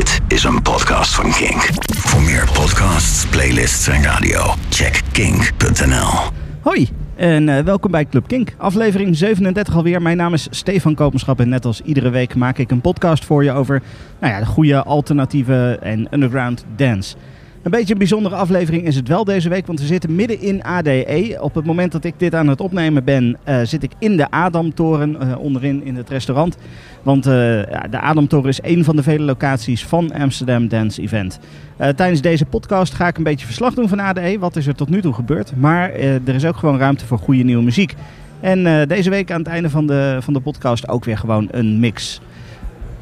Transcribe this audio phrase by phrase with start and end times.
[0.00, 1.68] Dit is een podcast van Kink.
[1.96, 6.30] Voor meer podcasts, playlists en radio, check kink.nl.
[6.60, 8.54] Hoi en uh, welkom bij Club Kink.
[8.56, 10.02] Aflevering 37 alweer.
[10.02, 13.44] Mijn naam is Stefan Kopenschap en net als iedere week maak ik een podcast voor
[13.44, 13.82] je over
[14.20, 17.16] nou ja, de goede alternatieve en underground dance.
[17.62, 20.62] Een beetje een bijzondere aflevering is het wel deze week, want we zitten midden in
[20.62, 21.38] ADE.
[21.40, 24.30] Op het moment dat ik dit aan het opnemen ben, uh, zit ik in de
[24.30, 26.56] Adamtoren, uh, onderin in het restaurant.
[27.02, 31.38] Want ja, de Adamtoren is een van de vele locaties van Amsterdam Dance Event.
[31.76, 34.38] tijdens deze podcast ga ik een beetje verslag doen van ADE.
[34.38, 35.52] Wat is er tot nu toe gebeurd?
[35.56, 35.92] Maar
[36.24, 37.94] er is ook gewoon ruimte voor goede nieuwe muziek.
[38.40, 41.80] En deze week aan het einde van de, van de podcast ook weer gewoon een
[41.80, 42.20] mix.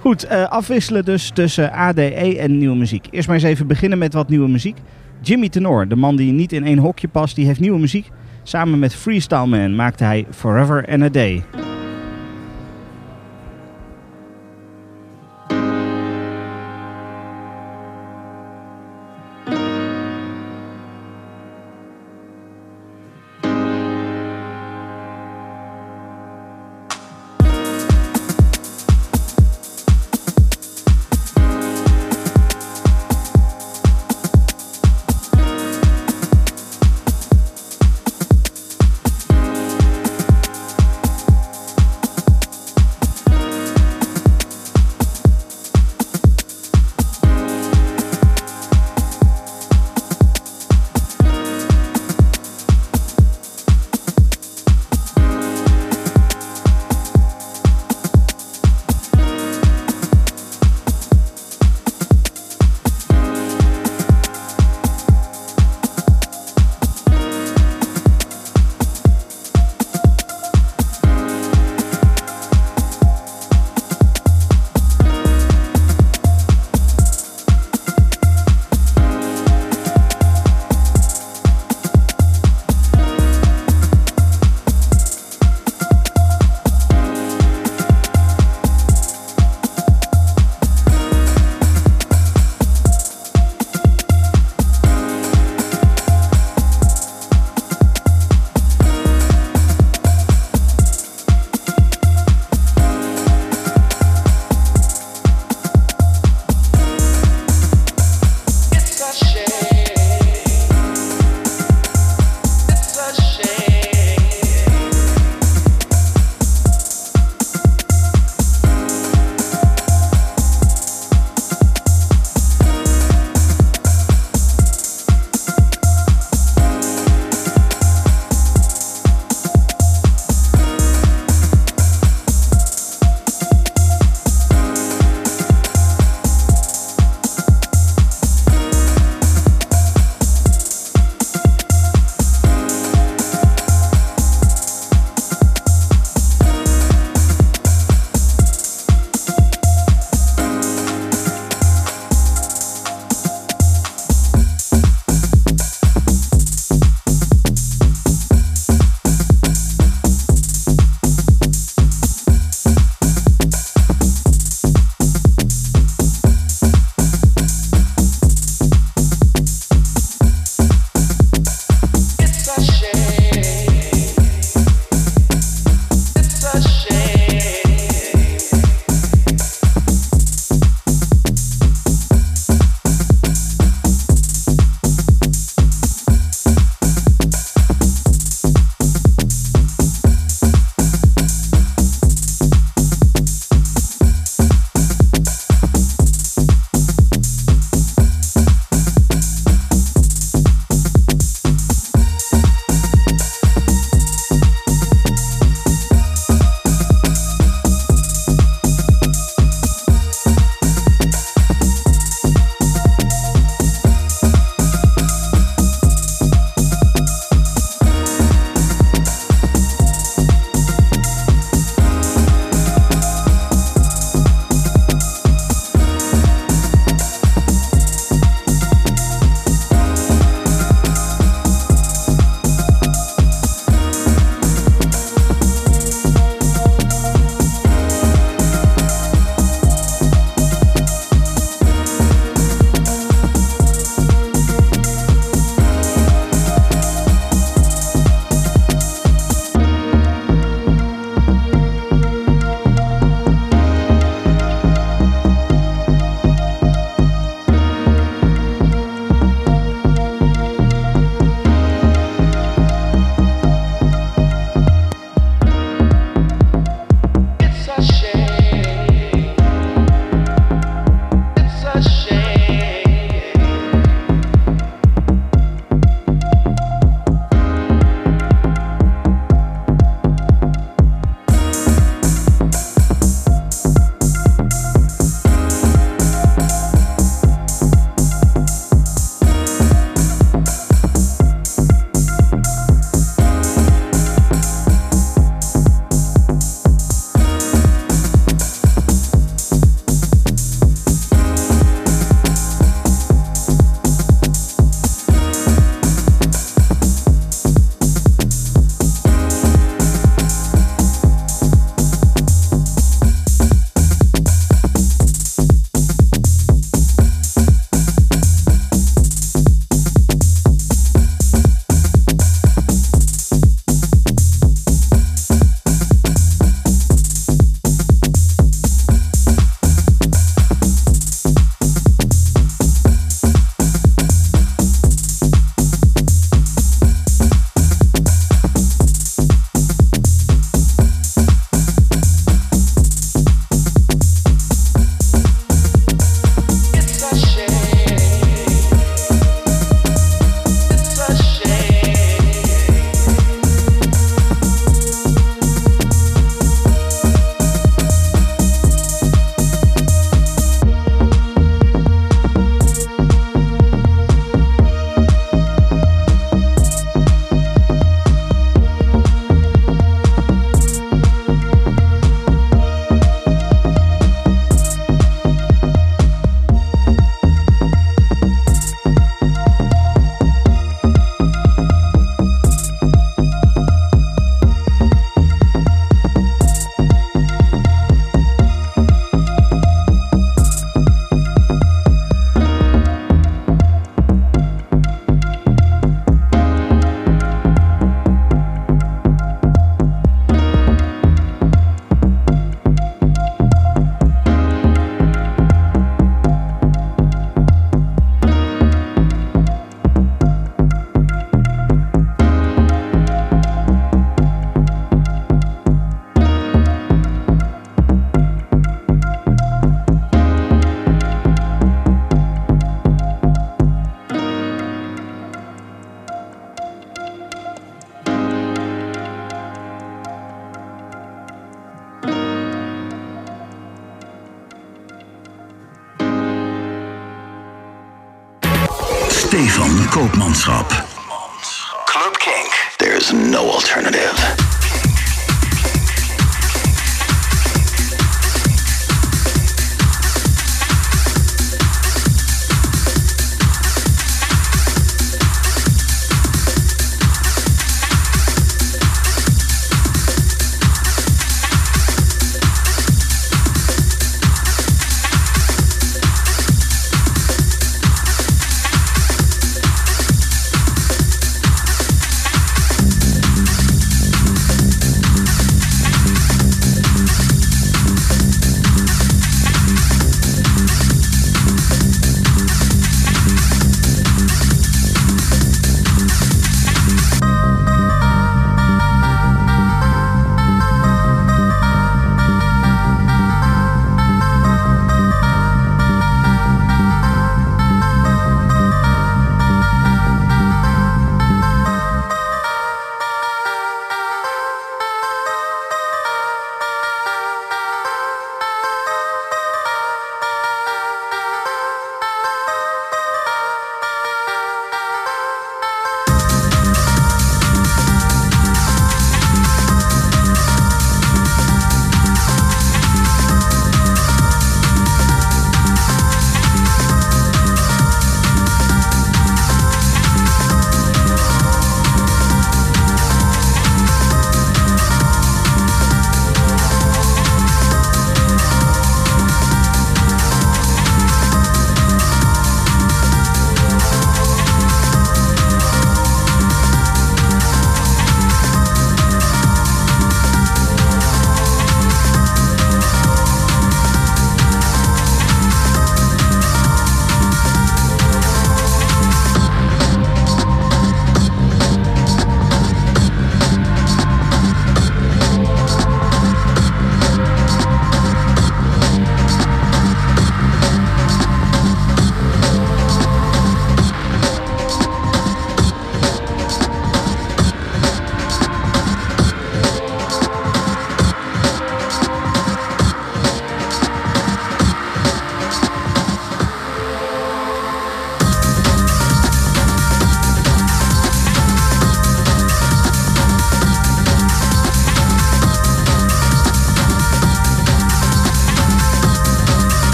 [0.00, 3.06] Goed, uh, afwisselen dus tussen ADE en nieuwe muziek.
[3.10, 4.76] Eerst maar eens even beginnen met wat nieuwe muziek.
[5.20, 8.10] Jimmy Tenor, de man die niet in één hokje past, die heeft nieuwe muziek.
[8.42, 11.42] Samen met Freestyle Man maakte hij Forever and a Day.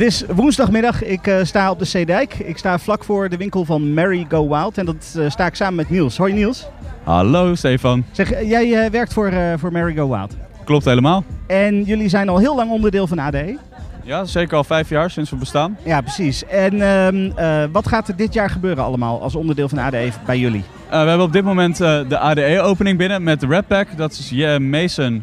[0.00, 1.02] Het is woensdagmiddag.
[1.02, 2.34] Ik uh, sta op de Zeedijk.
[2.34, 4.78] Ik sta vlak voor de winkel van Mary Go Wild.
[4.78, 6.16] En dat uh, sta ik samen met Niels.
[6.16, 6.66] Hoi Niels.
[7.02, 8.04] Hallo Stefan.
[8.10, 10.36] Zeg, jij uh, werkt voor, voor Mary Go Wild.
[10.64, 11.24] Klopt helemaal.
[11.46, 13.58] En jullie zijn al heel lang onderdeel van ADE.
[14.02, 15.76] Ja, zeker al vijf jaar sinds we bestaan.
[15.84, 16.46] Ja, precies.
[16.46, 20.64] En uh, wat gaat er dit jaar gebeuren allemaal als onderdeel van ADE bij jullie?
[20.90, 23.96] We hebben op dit moment de ADE-opening binnen met de Red Pack.
[23.96, 24.58] Dat is.
[24.58, 25.22] Mason,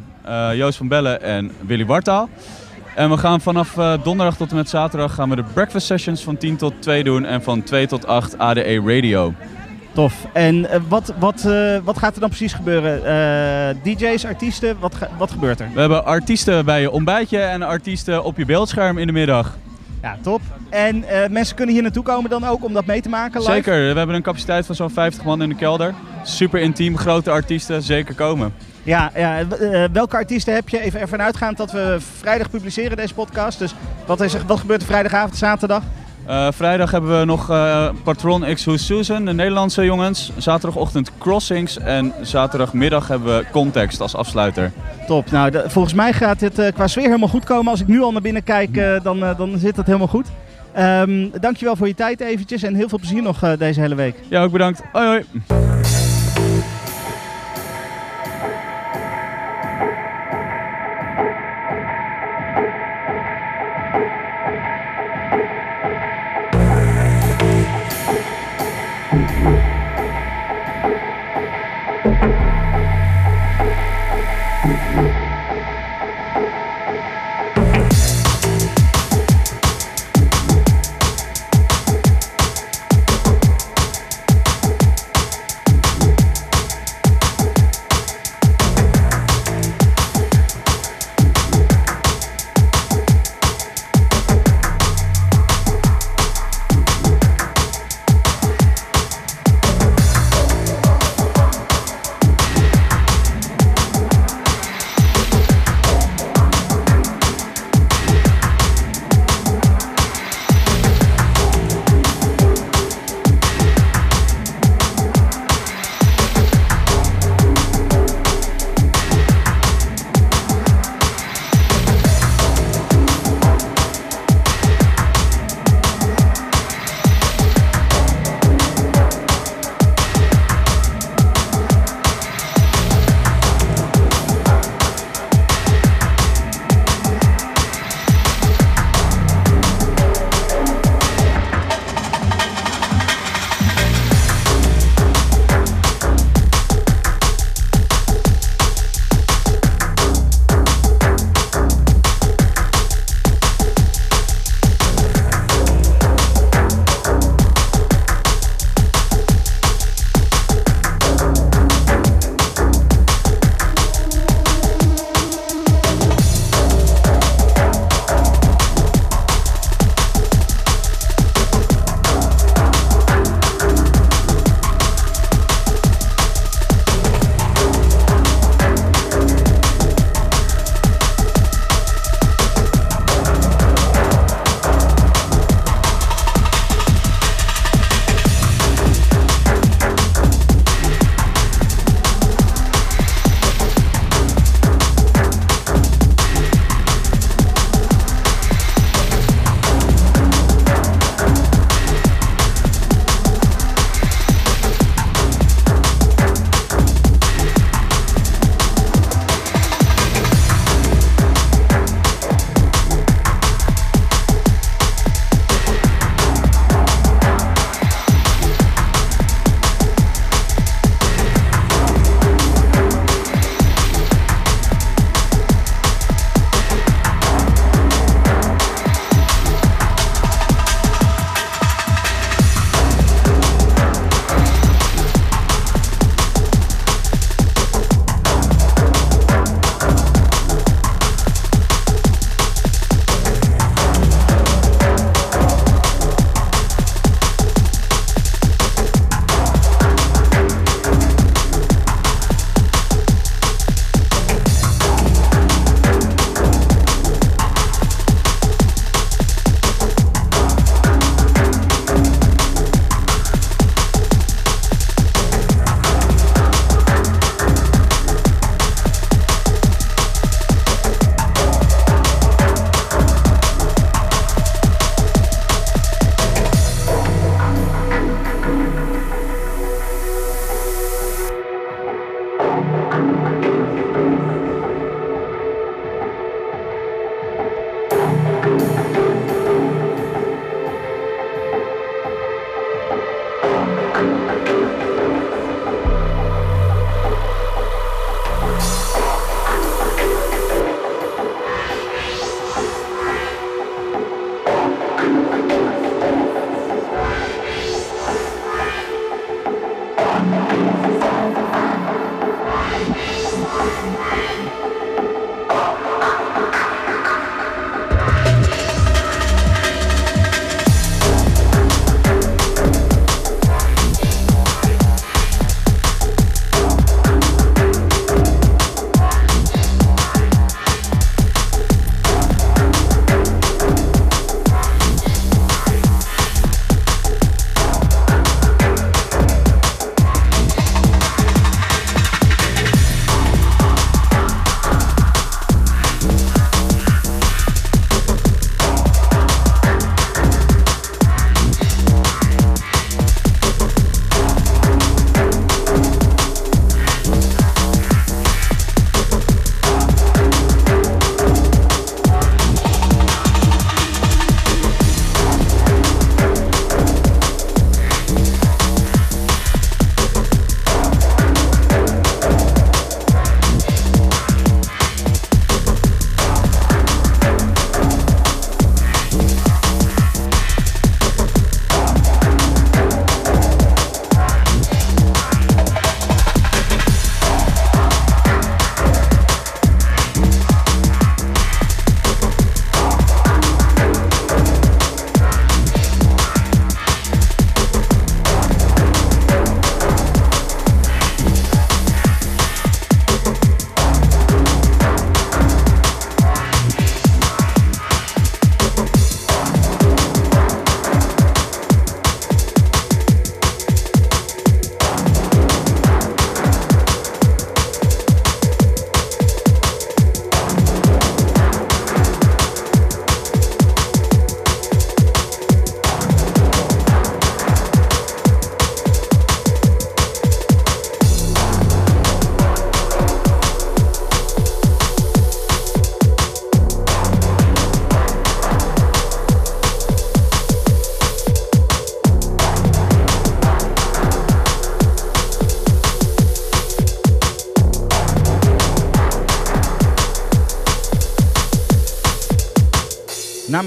[0.55, 2.29] Joost van Bellen en Willy Wartaal.
[2.97, 3.73] En we gaan vanaf
[4.03, 7.25] donderdag tot en met zaterdag gaan we de breakfast sessions van 10 tot 2 doen
[7.25, 9.33] en van 2 tot 8 ADE Radio.
[9.93, 10.25] Tof.
[10.33, 12.97] En uh, wat, wat, uh, wat gaat er dan precies gebeuren?
[12.97, 15.69] Uh, DJ's, artiesten, wat, wat gebeurt er?
[15.73, 19.57] We hebben artiesten bij je ontbijtje en artiesten op je beeldscherm in de middag.
[20.01, 20.41] Ja, top.
[20.69, 23.39] En mensen kunnen hier naartoe komen dan ook om dat mee te maken?
[23.39, 23.51] Live?
[23.51, 23.73] Zeker.
[23.73, 25.93] We hebben een capaciteit van zo'n 50 man in de kelder.
[26.23, 28.53] Super intiem, grote artiesten, zeker komen.
[28.87, 29.47] Ja, ja
[29.91, 30.79] welke artiesten heb je?
[30.79, 33.59] Even ervan uitgaand dat we vrijdag publiceren deze podcast.
[33.59, 33.75] Dus
[34.05, 35.83] wat, is, wat gebeurt er vrijdagavond, zaterdag?
[36.27, 40.31] Uh, vrijdag hebben we nog uh, Patron X Who's Susan, de Nederlandse jongens.
[40.37, 44.71] Zaterdagochtend Crossings en zaterdagmiddag hebben we Context als afsluiter.
[45.07, 45.31] Top.
[45.31, 47.71] Nou, de, volgens mij gaat dit uh, qua sfeer helemaal goed komen.
[47.71, 50.27] Als ik nu al naar binnen kijk, dan, dan zit dat helemaal goed.
[50.77, 54.15] Um, dankjewel voor je tijd eventjes en heel veel plezier nog deze hele week.
[54.29, 54.81] Ja, ook bedankt.
[54.91, 55.25] Hoi hoi.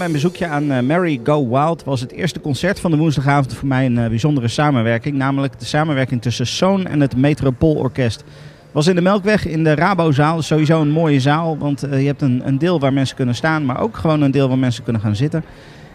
[0.00, 3.68] Mijn bezoekje aan uh, Mary Go Wild was het eerste concert van de woensdagavond voor
[3.68, 5.16] mij een uh, bijzondere samenwerking.
[5.16, 8.24] Namelijk de samenwerking tussen Soon en het Metropoolorkest.
[8.72, 10.42] Was in de Melkweg in de Rabozaal.
[10.42, 13.64] Sowieso een mooie zaal, want uh, je hebt een, een, deel waar mensen kunnen staan,
[13.64, 15.44] maar ook gewoon een deel waar mensen kunnen gaan zitten.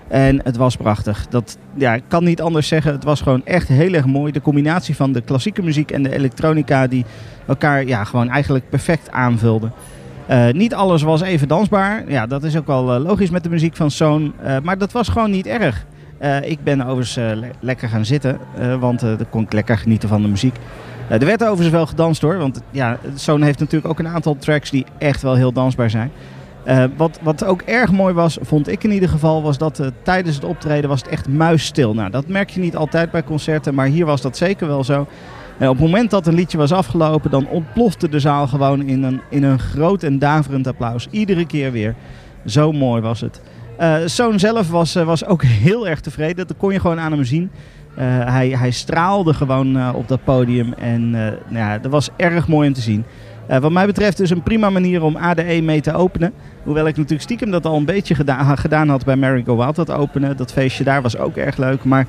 [0.08, 1.28] En het was prachtig.
[1.28, 2.92] Dat, ja, ik kan niet anders zeggen.
[2.92, 4.32] Het was gewoon echt heel erg mooi.
[4.32, 7.06] De combinatie van de klassieke muziek en de elektronica die
[7.48, 9.72] elkaar ja, gewoon eigenlijk perfect aanvulden.
[10.30, 12.04] Uh, niet alles was even dansbaar.
[12.08, 14.34] Ja, dat is ook wel uh, logisch met de muziek van Zoon.
[14.44, 15.86] Uh, maar dat was gewoon niet erg.
[16.42, 18.40] ik ben overigens le lekker gaan zitten,
[18.80, 20.56] want dan kon ik lekker genieten van de muziek.
[21.10, 24.70] er werd overigens wel gedanst hoor, want ja, Zoon heeft natuurlijk ook een aantal tracks
[24.70, 26.12] die echt wel heel dansbaar zijn.
[26.98, 30.46] wat, wat ook erg mooi was, vond ik in ieder geval, was dat tijdens het
[30.46, 31.94] optreden was het echt muisstil.
[31.94, 35.08] Nou, dat merk je niet altijd bij concerten, maar hier was dat zeker wel zo.
[35.58, 39.04] En op het moment dat een liedje was afgelopen, dan ontplofte de zaal gewoon in
[39.04, 41.08] een, in een groot en daverend applaus.
[41.12, 41.96] Iedere keer weer.
[42.46, 43.42] Zo mooi was het.
[44.06, 46.48] Zoon zelf was, uh, was ook heel erg tevreden.
[46.48, 47.52] Dat kon je gewoon aan hem zien.
[47.96, 50.74] Hij, hij straalde gewoon op dat podium.
[50.74, 53.06] En nou ja, dat was erg mooi om te zien.
[53.48, 56.34] wat mij betreft dus een prima manier om ADE mee te openen.
[56.64, 59.76] Hoewel ik natuurlijk stiekem dat al een beetje gedaan, gedaan had bij Mary Go Wild.
[59.76, 61.84] Dat openen, dat feestje daar was ook erg leuk.
[61.84, 62.08] Maar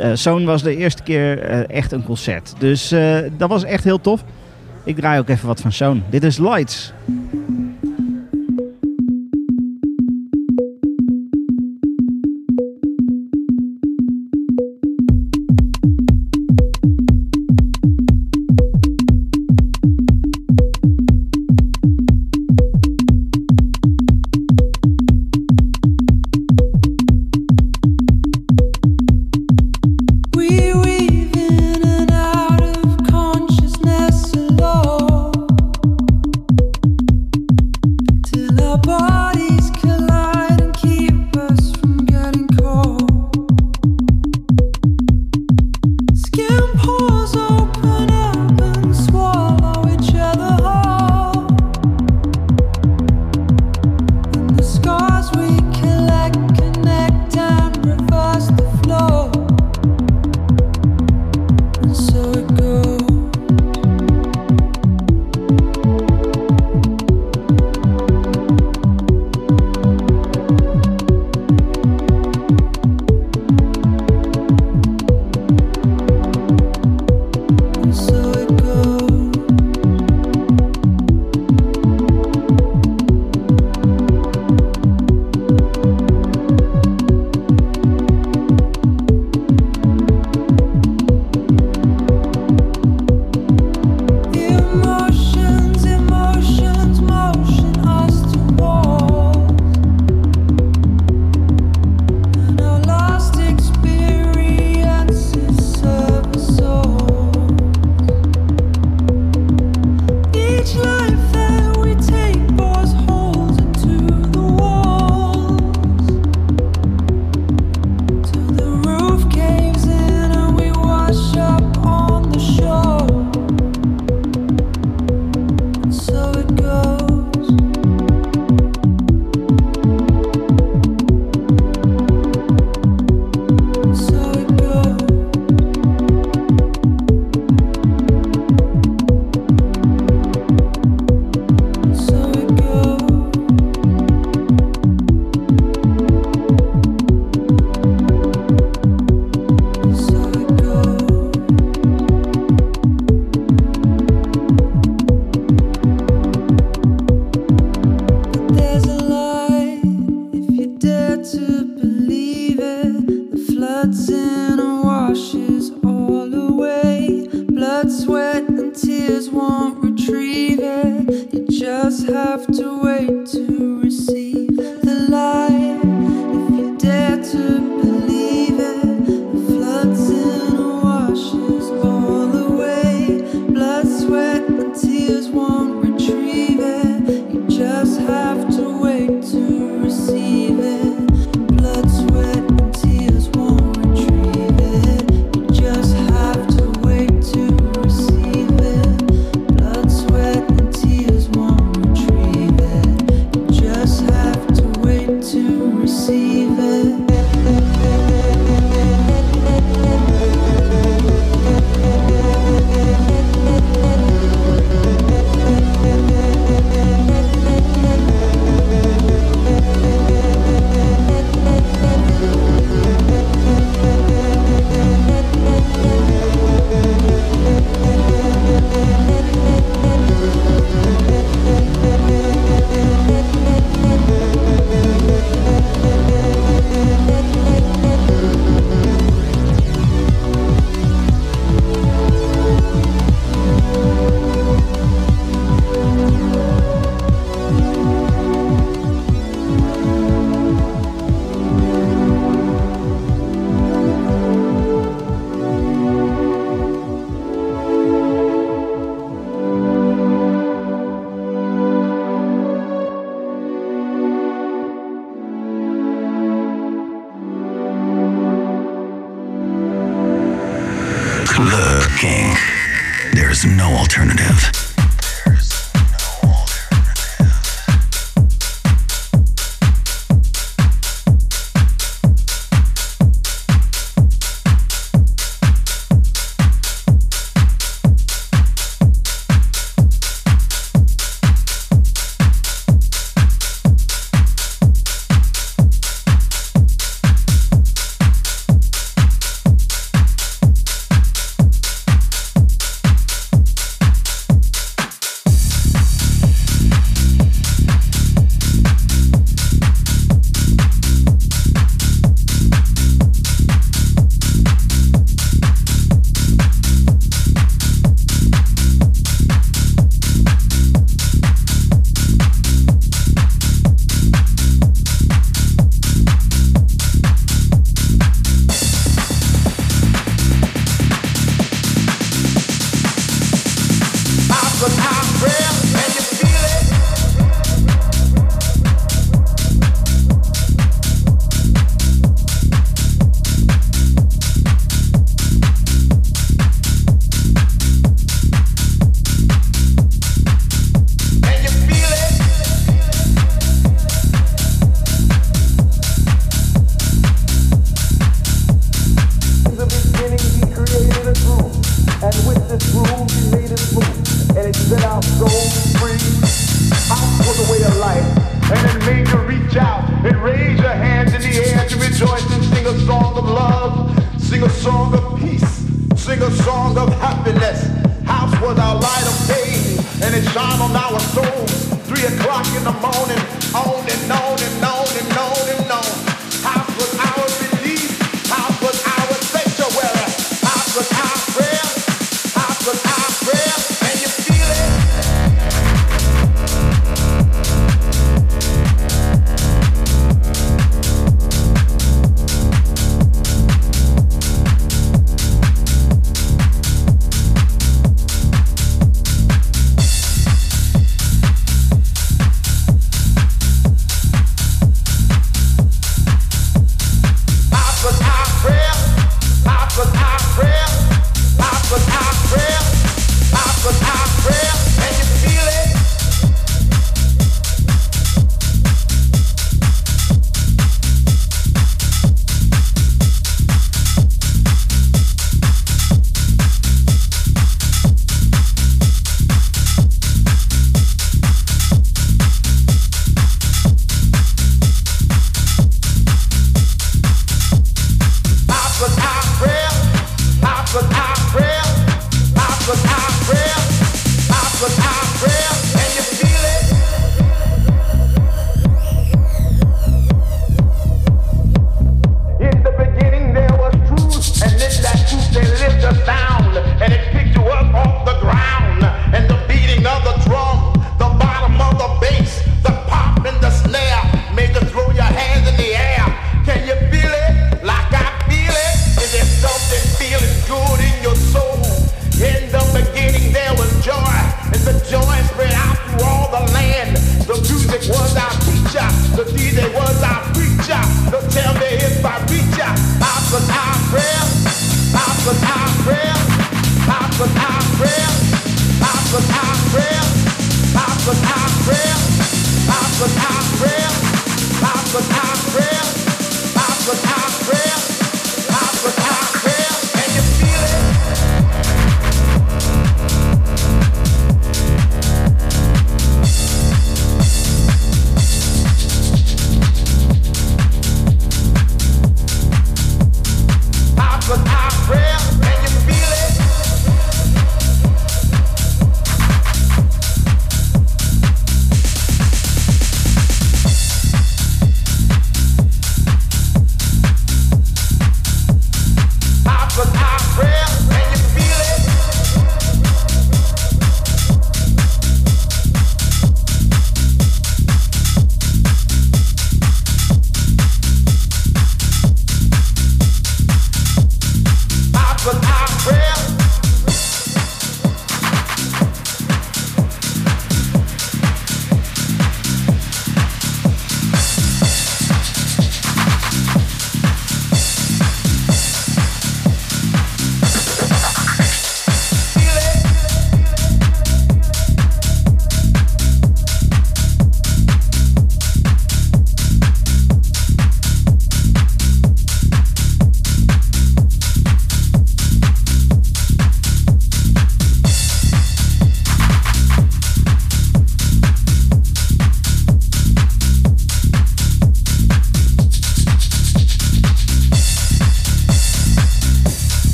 [0.00, 2.54] uh, Zoon was de eerste keer uh, echt een concert.
[2.58, 4.24] Dus uh, dat was echt heel tof.
[4.84, 6.02] Ik draai ook even wat van Zoon.
[6.10, 6.92] Dit is Lights.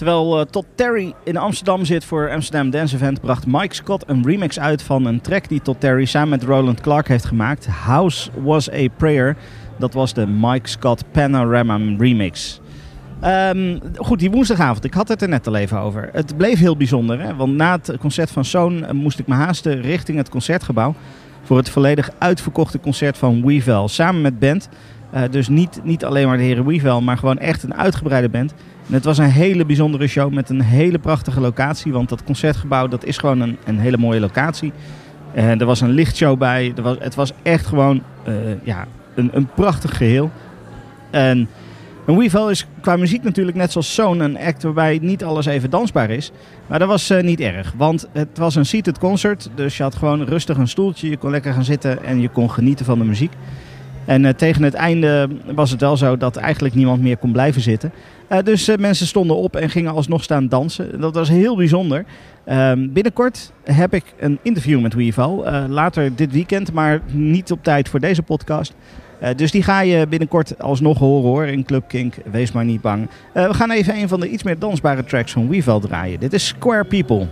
[0.00, 4.24] Terwijl eh, Todd Terry in Amsterdam zit voor Amsterdam Dance Event, bracht Mike Scott een
[4.24, 7.66] remix uit van een track die Todd Terry samen met Roland Clark heeft gemaakt.
[7.66, 9.36] House Was a Prayer.
[9.78, 12.60] Dat was de Mike Scott Panorama remix.
[13.20, 16.08] Ehm, goed, die woensdagavond, ik had het er net al even over.
[16.12, 17.36] Het bleef heel bijzonder, hè?
[17.36, 20.94] want na het concert van Zoon eh, moest ik me haasten richting het concertgebouw
[21.42, 23.88] voor het volledig uitverkochte concert van Weavel.
[23.88, 24.68] Samen met band.
[25.10, 28.54] Eh, dus niet, niet alleen maar de heren Weavel, maar gewoon echt een uitgebreide band.
[28.90, 31.92] Het was een hele bijzondere show met een hele prachtige locatie.
[31.92, 34.72] Want dat concertgebouw dat is gewoon een, een hele mooie locatie.
[35.34, 36.72] En er was een lichtshow bij.
[36.76, 40.30] Er was, het was echt gewoon eh, ja, een, een prachtig geheel.
[41.10, 41.48] En
[42.06, 46.10] een is qua muziek natuurlijk net zoals Zoon een act waarbij niet alles even dansbaar
[46.10, 46.32] is.
[46.66, 49.50] Maar dat was eh, niet erg, want het was een seated concert.
[49.54, 52.50] Dus je had gewoon rustig een stoeltje, je kon lekker gaan zitten en je kon
[52.50, 53.32] genieten van de muziek.
[54.04, 57.62] En eh, tegen het einde was het wel zo dat eigenlijk niemand meer kon blijven
[57.62, 57.92] zitten.
[58.28, 61.00] Eh, dus eh, mensen stonden op en gingen alsnog staan dansen.
[61.00, 62.04] Dat was heel bijzonder.
[62.44, 65.44] Ehm, binnenkort heb ik een interview met Weeval.
[65.68, 68.74] later dit weekend, maar niet op tijd voor deze podcast.
[69.36, 72.14] Dus die ga je binnenkort alsnog horen hoor in Club Kink.
[72.30, 73.08] Wees maar niet bang.
[73.32, 76.20] We gaan even een van de iets meer dansbare tracks van Weeval draaien.
[76.20, 77.26] Dit is Square People.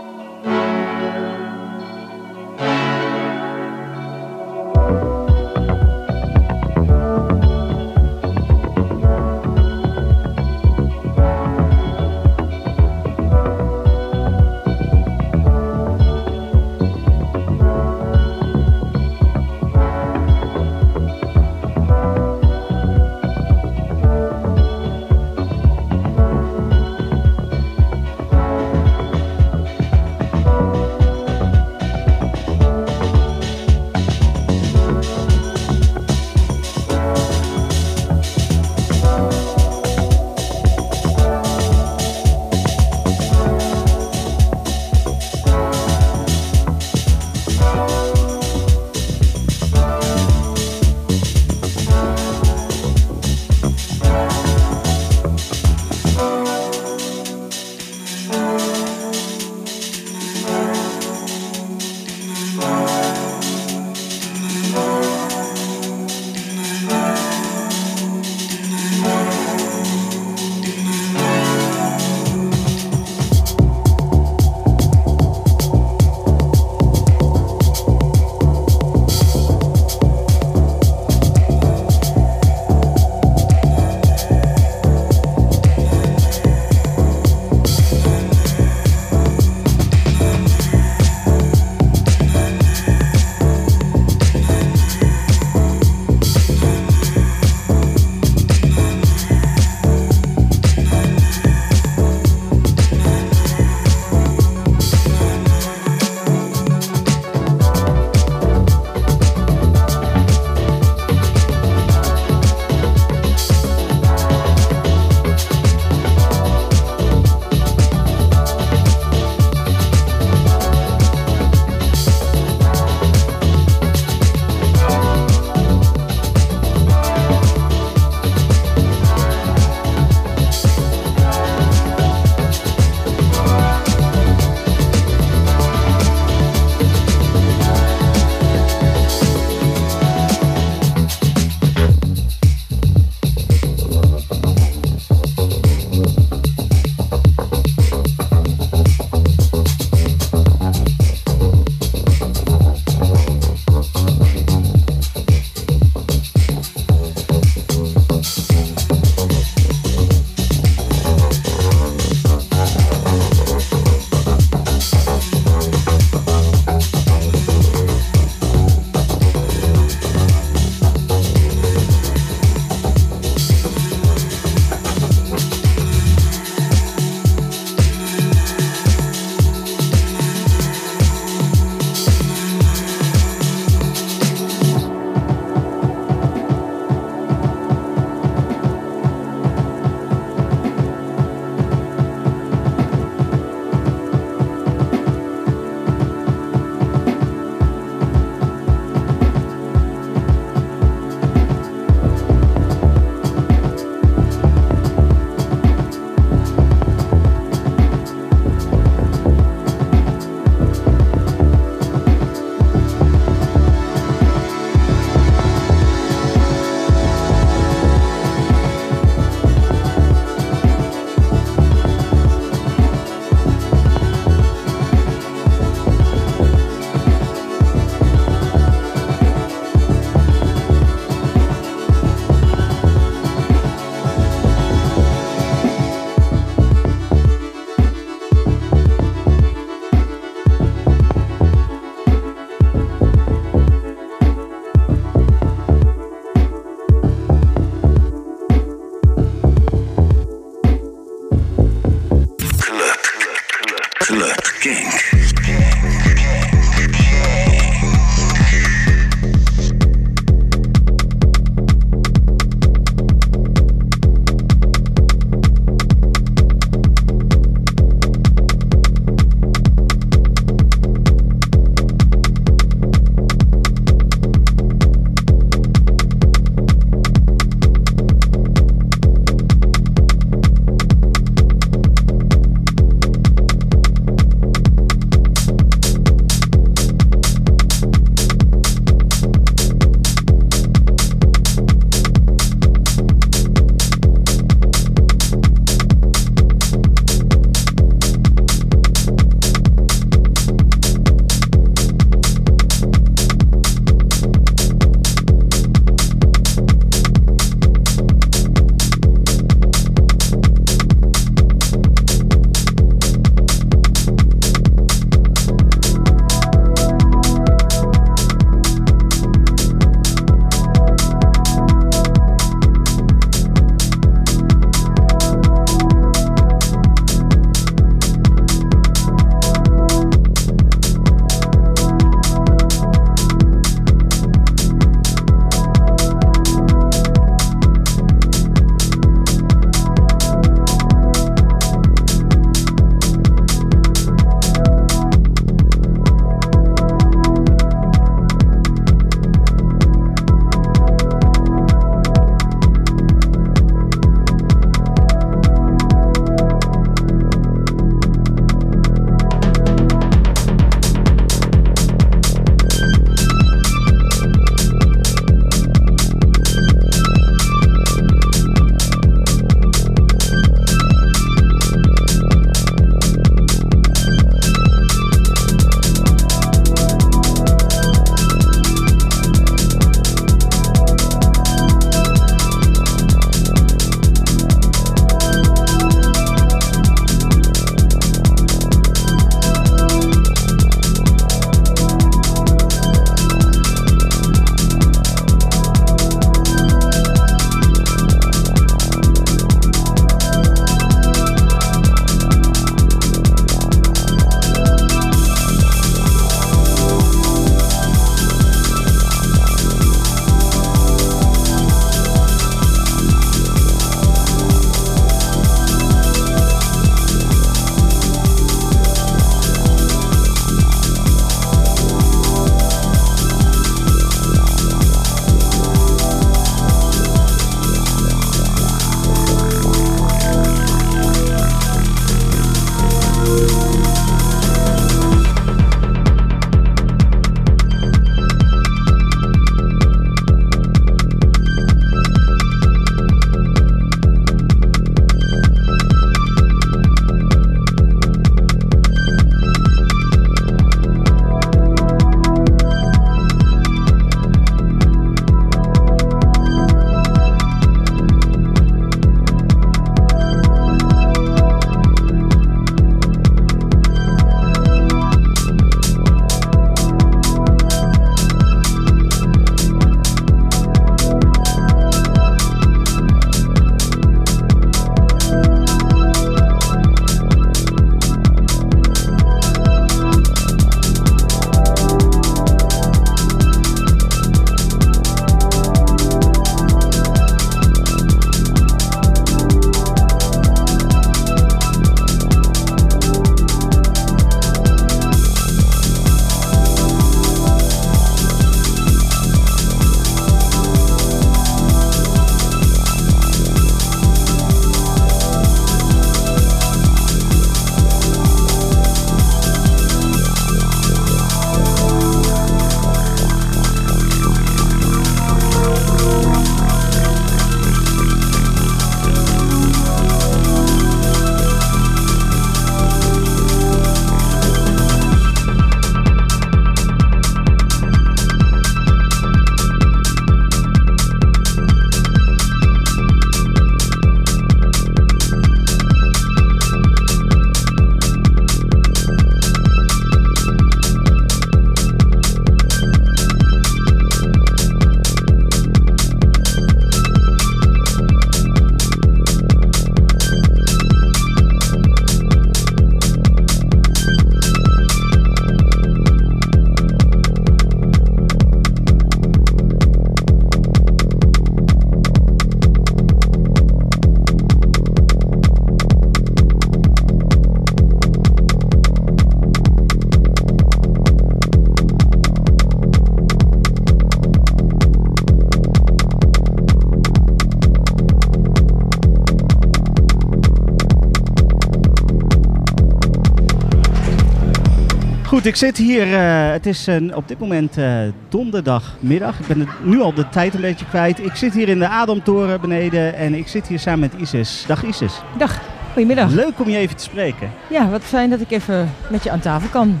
[585.40, 586.14] Goed, ik zit hier.
[586.14, 587.92] eh, het is op dit moment eh,
[588.28, 589.38] donderdagmiddag.
[589.38, 591.24] Ik ben nu al de tijd een beetje kwijt.
[591.24, 594.64] Ik zit hier in de Adamtoren beneden en ik zit hier samen met Isis.
[594.66, 595.12] Dag Isis.
[595.38, 595.60] Dag,
[595.92, 596.30] goedemiddag.
[596.30, 597.50] Leuk om je even te spreken.
[597.70, 600.00] Ja, wat fijn dat ik even met je aan tafel kan.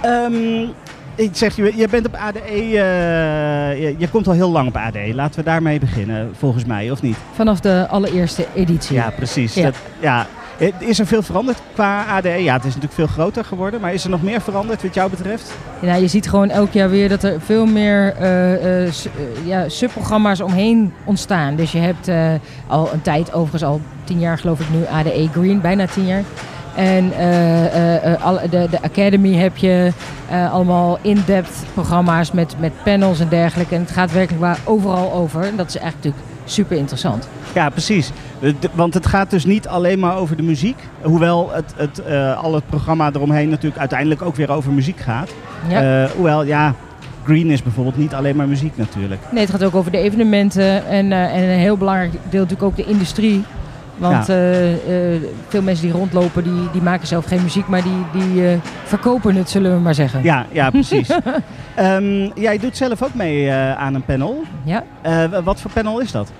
[0.00, 0.62] Ehm,
[1.14, 2.40] ik zeg je, je bent op ADE.
[2.40, 5.14] eh, je, je komt al heel lang op ADE.
[5.14, 7.16] Laten we daarmee beginnen, volgens mij, of niet?
[7.34, 8.96] Vanaf de allereerste editie.
[8.96, 9.54] Ja, precies.
[9.54, 9.62] Ja.
[9.62, 10.26] Dat, ja.
[10.58, 12.28] Eh, Is er veel veranderd qua ADE?
[12.28, 13.80] Ja, het is natuurlijk veel groter geworden.
[13.80, 15.52] Maar is er nog meer veranderd wat jou betreft?
[15.80, 18.92] Ja, je ziet gewoon elk jaar weer dat er veel meer eh, eh,
[19.44, 21.56] ja, subprogramma's omheen ontstaan.
[21.56, 22.10] Dus je hebt
[22.66, 26.22] al een tijd, overigens al tien jaar geloof ik nu, ADE Green, bijna tien jaar.
[26.74, 27.08] En
[28.50, 29.92] de, de Academy heb je
[30.52, 33.74] allemaal in-depth programma's met, met panels en dergelijke.
[33.74, 35.42] En het gaat werkelijk waar overal over.
[35.42, 37.28] En dat is eigenlijk natuurlijk super interessant.
[37.54, 38.10] Ja, precies.
[38.72, 40.78] Want het gaat dus niet alleen maar over de muziek.
[41.02, 45.30] Hoewel het, het, eh, al het programma eromheen natuurlijk uiteindelijk ook weer over muziek gaat.
[45.68, 46.04] Ja.
[46.04, 46.74] Eh, hoewel, ja,
[47.24, 49.20] Green is bijvoorbeeld niet alleen maar muziek natuurlijk.
[49.30, 52.62] Nee, het gaat ook over de evenementen en, eh, en een heel belangrijk deel natuurlijk
[52.62, 53.44] ook de industrie.
[53.96, 54.34] Want Ja.
[54.34, 58.48] eh, eh, veel mensen die rondlopen, die, die maken zelf geen muziek, maar die, die
[58.48, 60.22] eh, verkopen het, zullen we maar zeggen.
[60.22, 61.08] Ja, ja precies.
[61.74, 64.42] Ehm, jij doet zelf ook mee aan een panel.
[64.64, 64.82] Ja.
[65.44, 66.30] Wat voor panel is dat?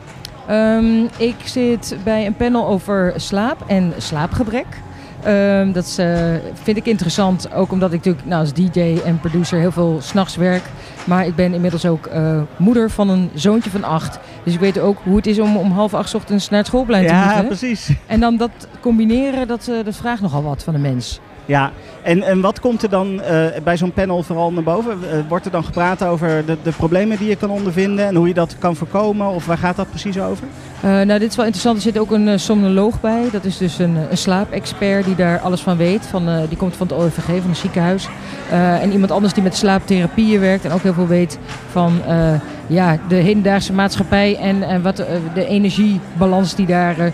[0.46, 4.66] Ehm, ik zit bij een panel over slaap en slaapgebrek.
[5.26, 9.20] Ehm, dat is, eh, vind ik interessant, ook omdat ik natuurlijk nou, als DJ en
[9.20, 10.62] producer heel veel s'nachts werk.
[11.04, 14.18] Maar ik ben inmiddels ook eh, moeder van een zoontje van acht.
[14.44, 16.68] Dus ik weet ook hoe het is om om half acht 's ochtends naar het
[16.68, 17.46] schoolplein te Ja, moeten.
[17.46, 17.90] precies.
[18.06, 18.50] En dan dat
[18.80, 21.20] combineren, dat, eh, dat vraagt nogal wat van de mens.
[21.46, 21.72] Ja,
[22.02, 24.92] en, en wat komt er dan eh, bij zo'n panel vooral naar boven?
[25.10, 28.28] Eh, wordt er dan gepraat over de, de problemen die je kan ondervinden en hoe
[28.28, 29.26] je dat kan voorkomen?
[29.26, 30.46] Of waar gaat dat precies over?
[30.80, 31.76] Eh, nou, dit is wel interessant.
[31.76, 33.28] Er zit ook een somnoloog bij.
[33.32, 36.06] Dat is dus een, een slaapexpert die daar alles van weet.
[36.06, 38.08] Van, die komt van het OVG, van het ziekenhuis.
[38.80, 41.38] En iemand anders die met slaaptherapieën werkt en ook heel veel weet
[41.70, 42.00] van
[42.66, 44.96] ja, de hedendaagse maatschappij en, en wat
[45.34, 47.12] de energiebalans die daar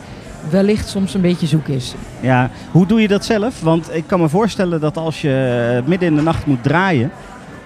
[0.51, 1.95] wellicht soms een beetje zoek is.
[2.21, 3.61] Ja, hoe doe je dat zelf?
[3.61, 7.11] Want ik kan me voorstellen dat als je eh, midden in de nacht moet draaien,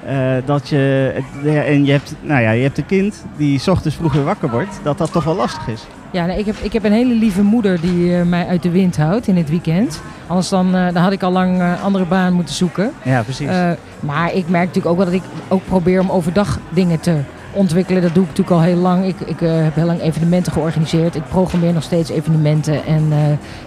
[0.06, 1.12] eh, dat je,
[1.42, 4.24] ja, en je hebt, nou ja, je hebt een kind die 's ochtends vroeg weer
[4.24, 5.86] wakker wordt, dat dat toch wel lastig is.
[6.10, 8.96] Ja, ik, heb, ik heb een hele lieve moeder die eh, mij uit de wind
[8.96, 10.00] houdt in het weekend.
[10.26, 12.92] Anders dan, eh, dan had ik al lang een andere baan moeten zoeken.
[13.02, 13.48] Ja, precies.
[13.48, 13.70] Eh,
[14.00, 17.20] maar ik merk natuurlijk ook wel dat ik ook probeer om overdag dingen te
[17.56, 18.02] ontwikkelen.
[18.02, 19.06] Dat doe ik natuurlijk al heel lang.
[19.06, 21.14] Ik, ik eh, heb heel lang evenementen georganiseerd.
[21.14, 23.18] Ik programmeer nog steeds evenementen en eh,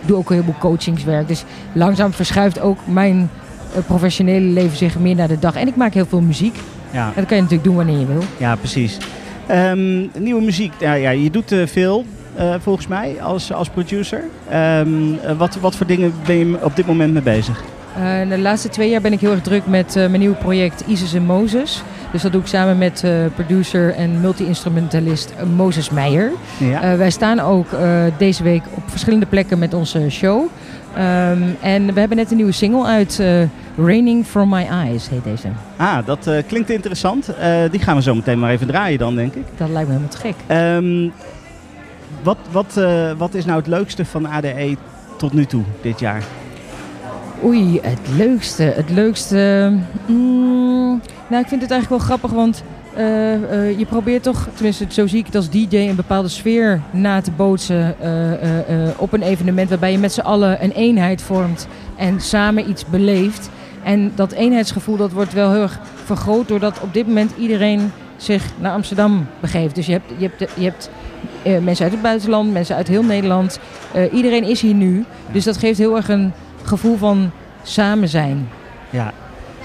[0.05, 1.27] doe ook een heleboel coachingswerk.
[1.27, 3.29] Dus langzaam verschuift ook mijn
[3.75, 5.55] eh, professionele leven zich meer naar de dag.
[5.55, 6.55] En ik maak heel veel muziek.
[6.91, 7.05] ja.
[7.07, 8.23] En dat kan je natuurlijk doen wanneer je wil.
[8.37, 8.97] Ja, precies.
[9.47, 10.73] Ehm, nieuwe muziek.
[10.79, 12.05] Ja, ja, je doet veel,
[12.59, 14.23] volgens mij, als, als producer.
[14.49, 17.63] Ehm, eh, wat, wat voor dingen ben je op dit moment mee bezig?
[17.99, 20.83] Eh, de laatste twee jaar ben ik heel erg druk met eh, mijn nieuwe project
[20.87, 21.83] Isis en Moses.
[22.11, 26.31] Dus dat doe ik samen met eh, producer en multi-instrumentalist Moses Meijer.
[26.57, 26.97] Ja.
[26.97, 27.67] Wij staan ook
[28.17, 30.47] deze week op verschillende plekken met onze show.
[30.95, 33.23] Ehm, en we hebben net een nieuwe single uit.
[33.77, 35.47] Raining From My Eyes heet deze.
[35.77, 37.29] ah, dat klinkt interessant.
[37.71, 39.43] Die gaan we zo meteen maar even draaien dan, denk ik.
[39.57, 40.35] Dat lijkt me helemaal te gek.
[40.47, 41.09] Ehm,
[42.23, 42.79] wat, wat,
[43.17, 44.77] wat is nou het leukste van ADE
[45.17, 46.23] tot nu toe dit jaar?
[47.43, 48.63] Oei, het leukste.
[48.63, 49.71] Het leukste.
[50.05, 52.63] mm, nou, ik vind het eigenlijk wel grappig, want
[52.93, 56.81] eh, eh, je probeert toch, tenminste zo zie ik het als DJ, een bepaalde sfeer
[56.91, 61.67] na te bootsen eh, op een evenement waarbij je met z'n allen een eenheid vormt
[61.95, 63.49] en samen iets beleeft.
[63.83, 68.43] En dat eenheidsgevoel dat wordt wel heel erg vergroot doordat op dit moment iedereen zich
[68.57, 69.75] naar Amsterdam begeeft.
[69.75, 70.89] Dus je hebt, je hebt, je hebt
[71.63, 73.59] mensen uit het buitenland, mensen uit heel Nederland.
[74.13, 75.05] Iedereen is hier nu.
[75.31, 76.33] Dus dat geeft heel erg een
[76.63, 77.31] gevoel van
[77.63, 78.49] samen zijn.
[78.89, 79.13] Ja.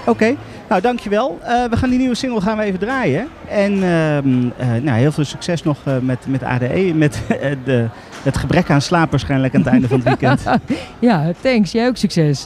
[0.05, 0.35] Oké,
[0.69, 1.39] nou dankjewel.
[1.43, 3.27] Eh we gaan die nieuwe single gaan we even draaien.
[3.47, 6.91] En ehm, eh, nou, heel veel succes nog eh, met, met ADE.
[6.95, 7.21] Met
[7.65, 7.87] de,
[8.23, 10.43] het gebrek aan slaap waarschijnlijk aan het einde van het weekend.
[10.99, 11.71] Ja, thanks.
[11.71, 12.45] Jij ook succes.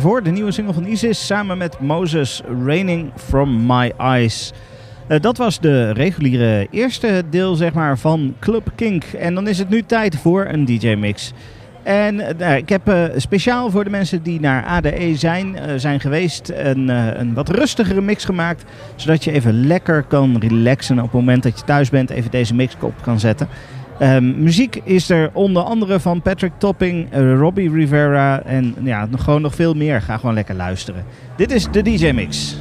[0.00, 4.52] Daarvoor de nieuwe single van Isis samen met Moses, Raining From My Eyes.
[5.08, 9.04] Eh, dat was de reguliere eerste deel zeg maar, van Club Kink.
[9.04, 11.32] En dan is het nu tijd voor een DJ-mix.
[11.82, 16.52] En eh, ik heb eh, speciaal voor de mensen die naar ADE zijn, zijn geweest
[16.54, 16.88] een,
[17.20, 18.64] een wat rustigere mix gemaakt.
[18.94, 22.10] Zodat je even lekker kan relaxen op het moment dat je thuis bent.
[22.10, 23.48] Even deze mix op kan zetten.
[24.00, 29.24] Ehm, muziek is er onder andere van Patrick Topping, eh, Robbie Rivera en ja, nog,
[29.24, 30.02] gewoon nog veel meer.
[30.02, 31.04] Ga gewoon lekker luisteren.
[31.36, 32.56] Dit is de DJ Mix.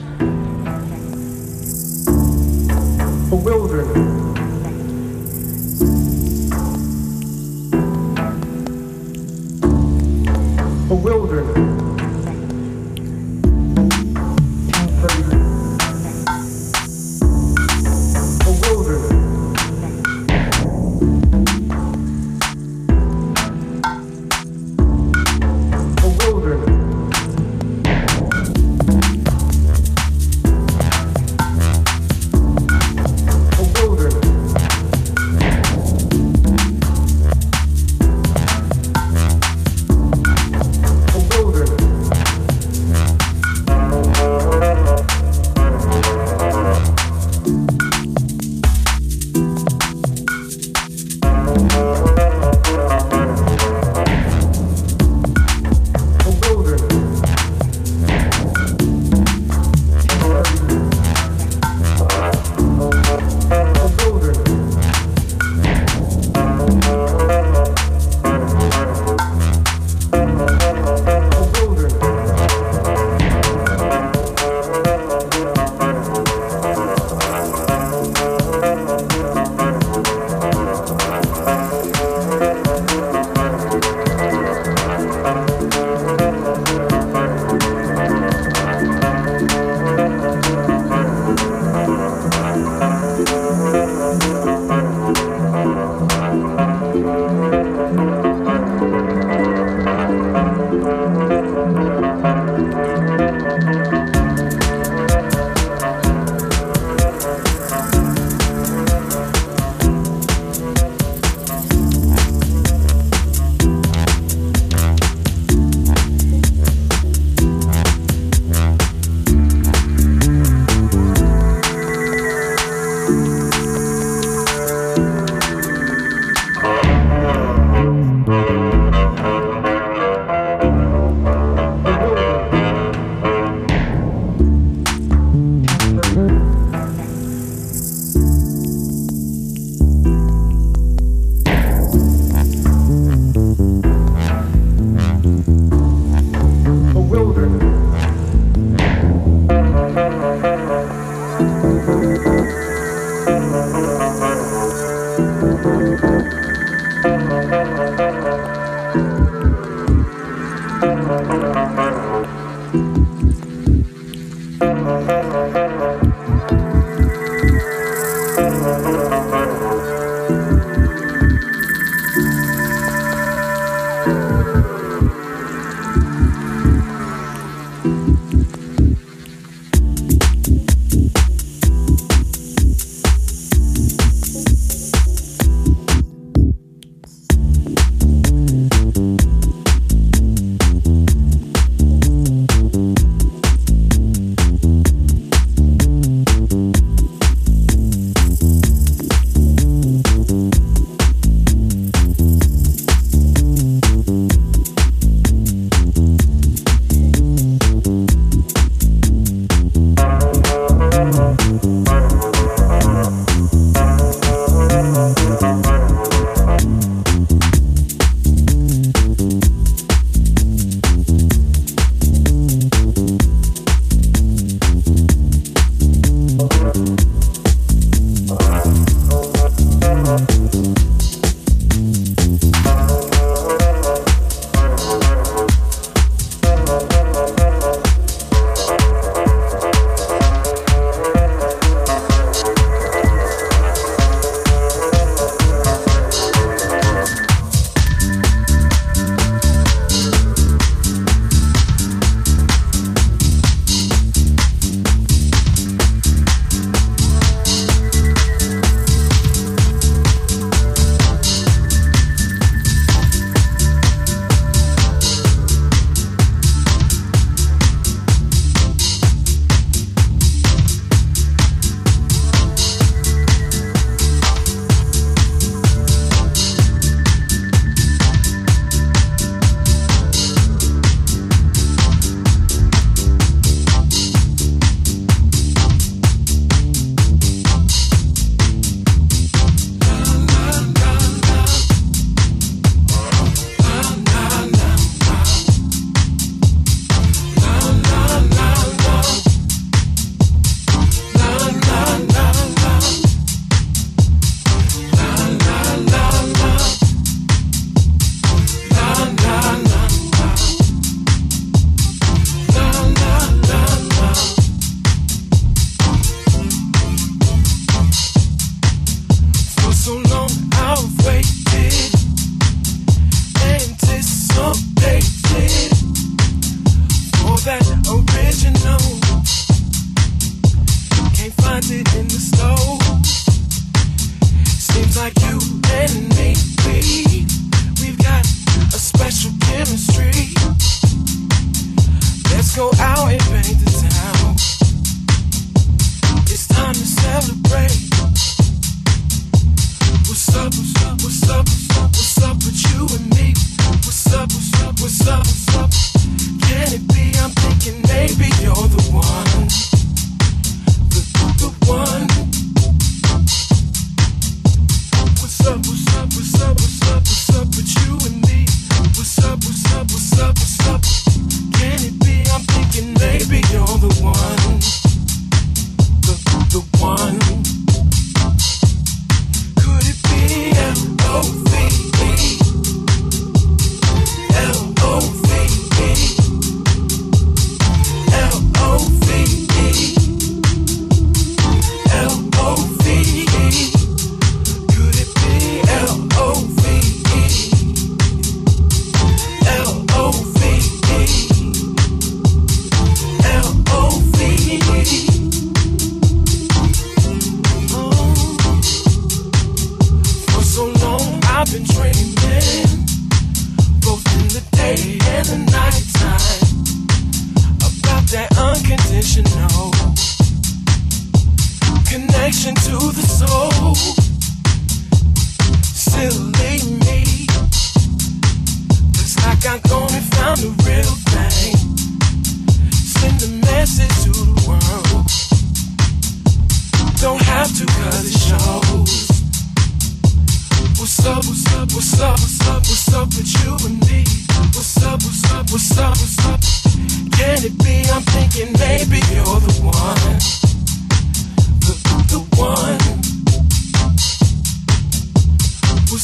[10.92, 11.69] A wilderness.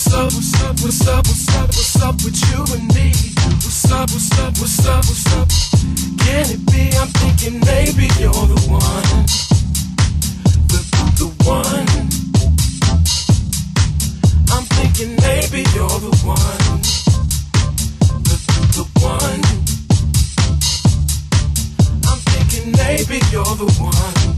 [0.06, 3.10] What's up, what's up, what's up, what's up, what's up with you and me?
[3.58, 5.50] What's up, what's up, what's up, what's up?
[6.20, 6.94] Can it be?
[6.96, 9.26] I'm thinking maybe you're the one.
[10.70, 10.80] The,
[11.18, 11.90] the one.
[14.54, 16.82] I'm thinking maybe you're the one.
[18.22, 18.38] The,
[18.78, 19.42] the one.
[22.06, 24.38] I'm thinking maybe you're the one.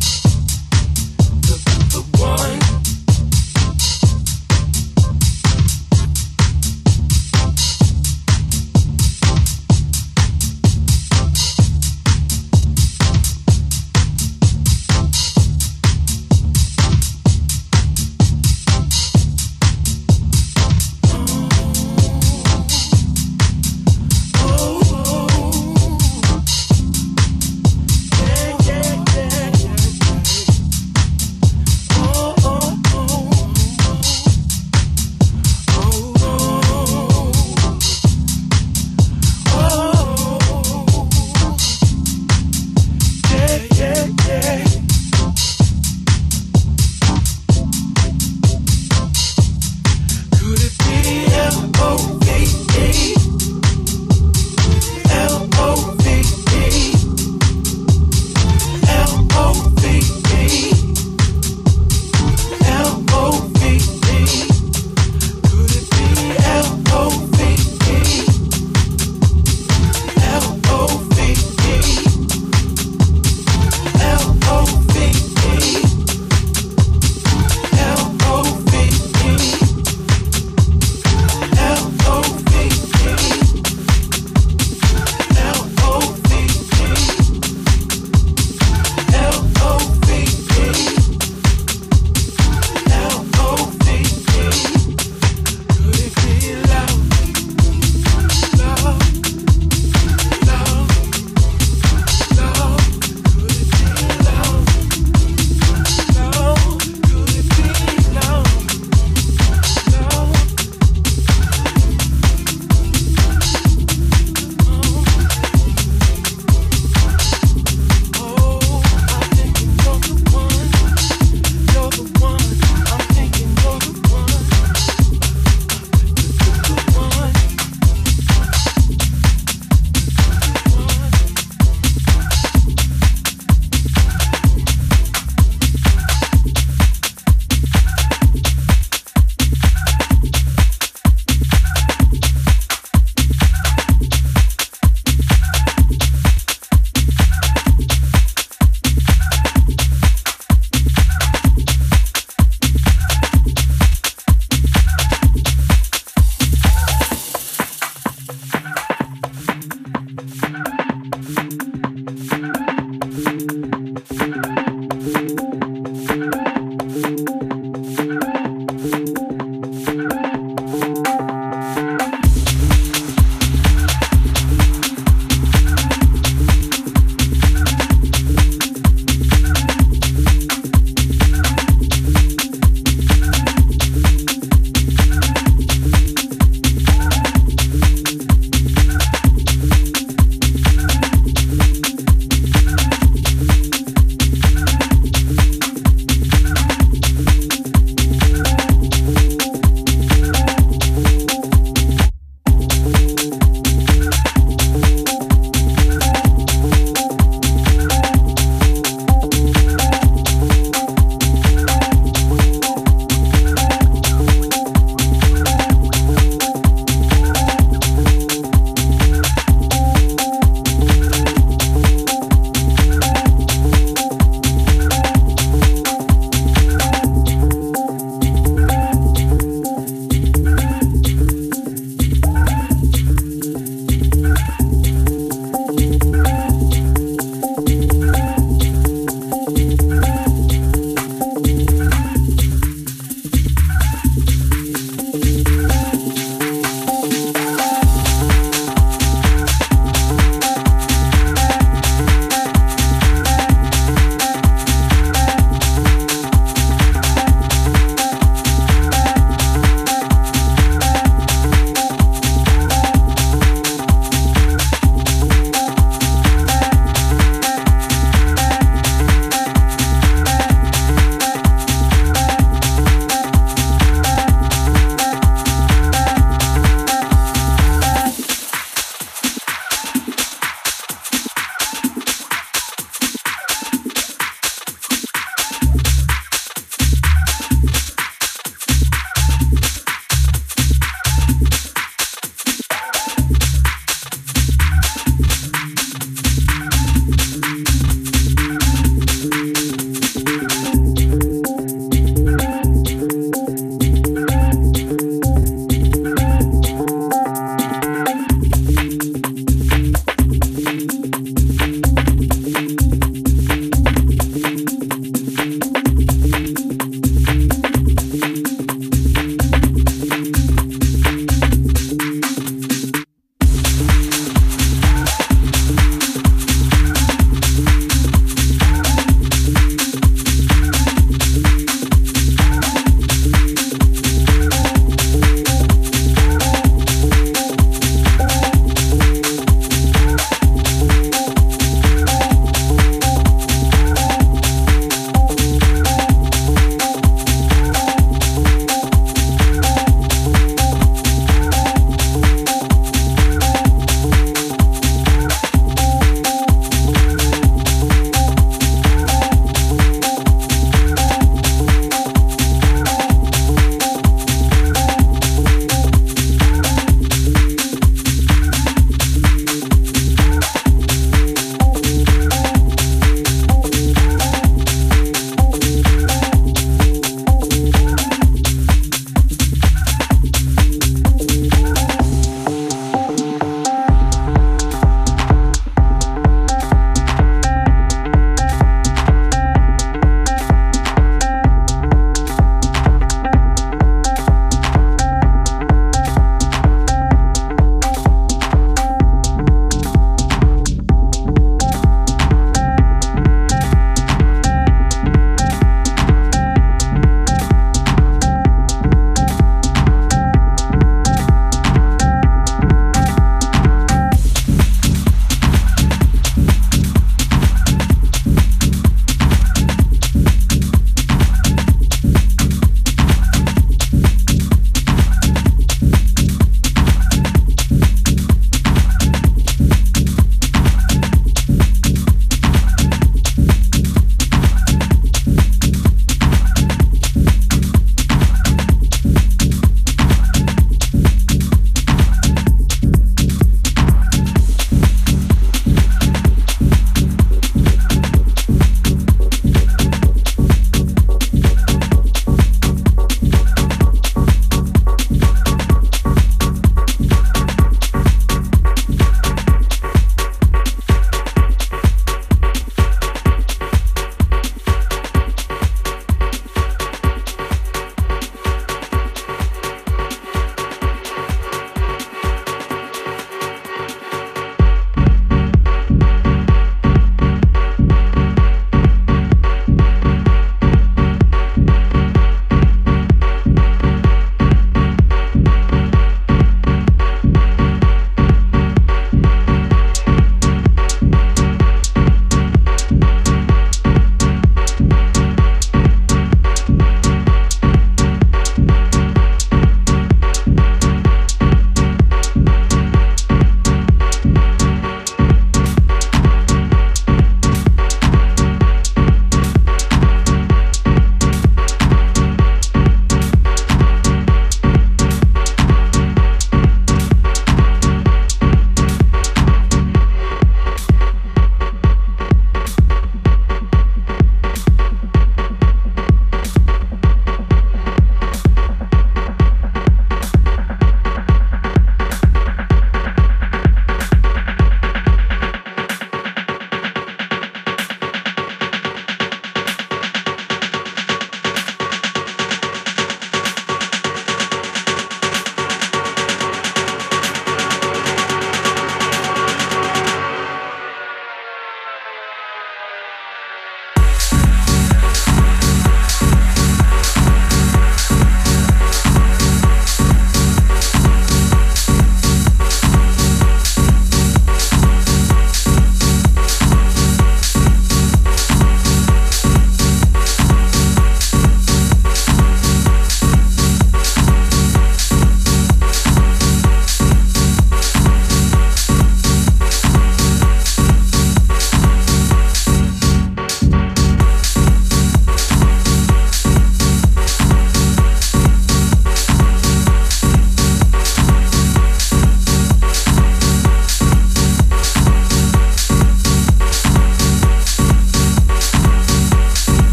[1.43, 1.57] The,
[1.91, 2.66] the one.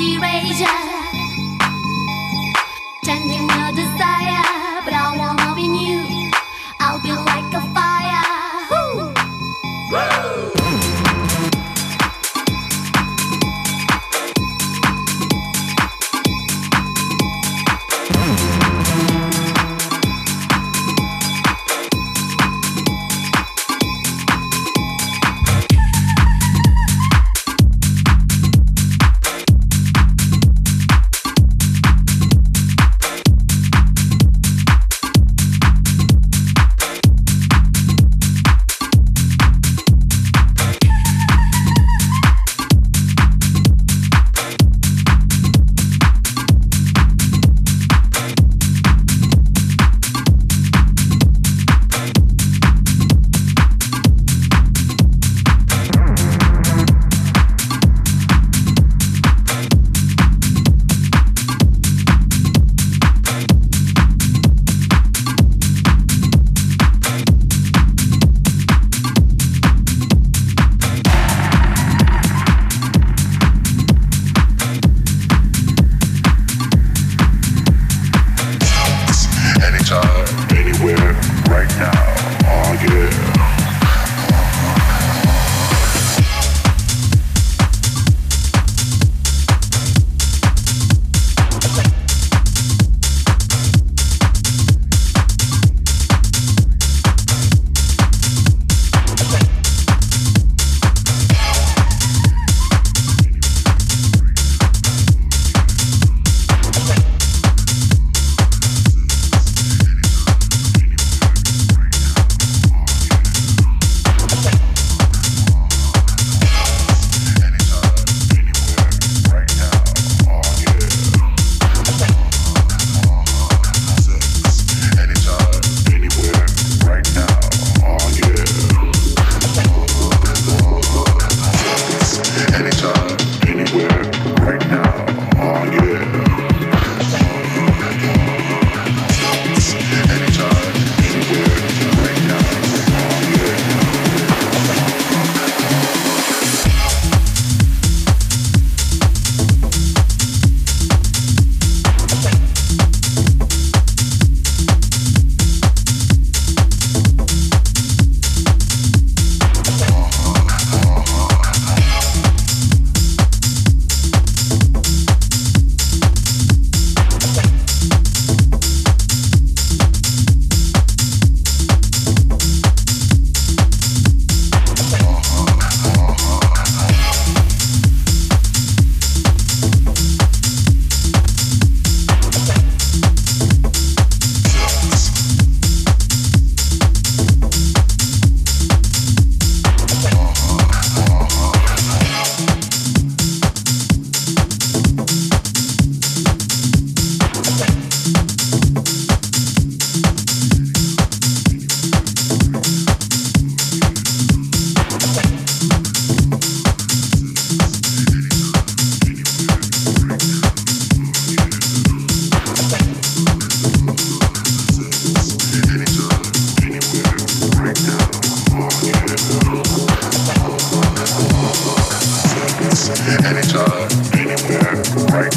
[0.00, 0.80] erasure
[3.04, 4.19] changing your design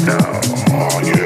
[0.04, 0.44] now.
[0.74, 1.23] on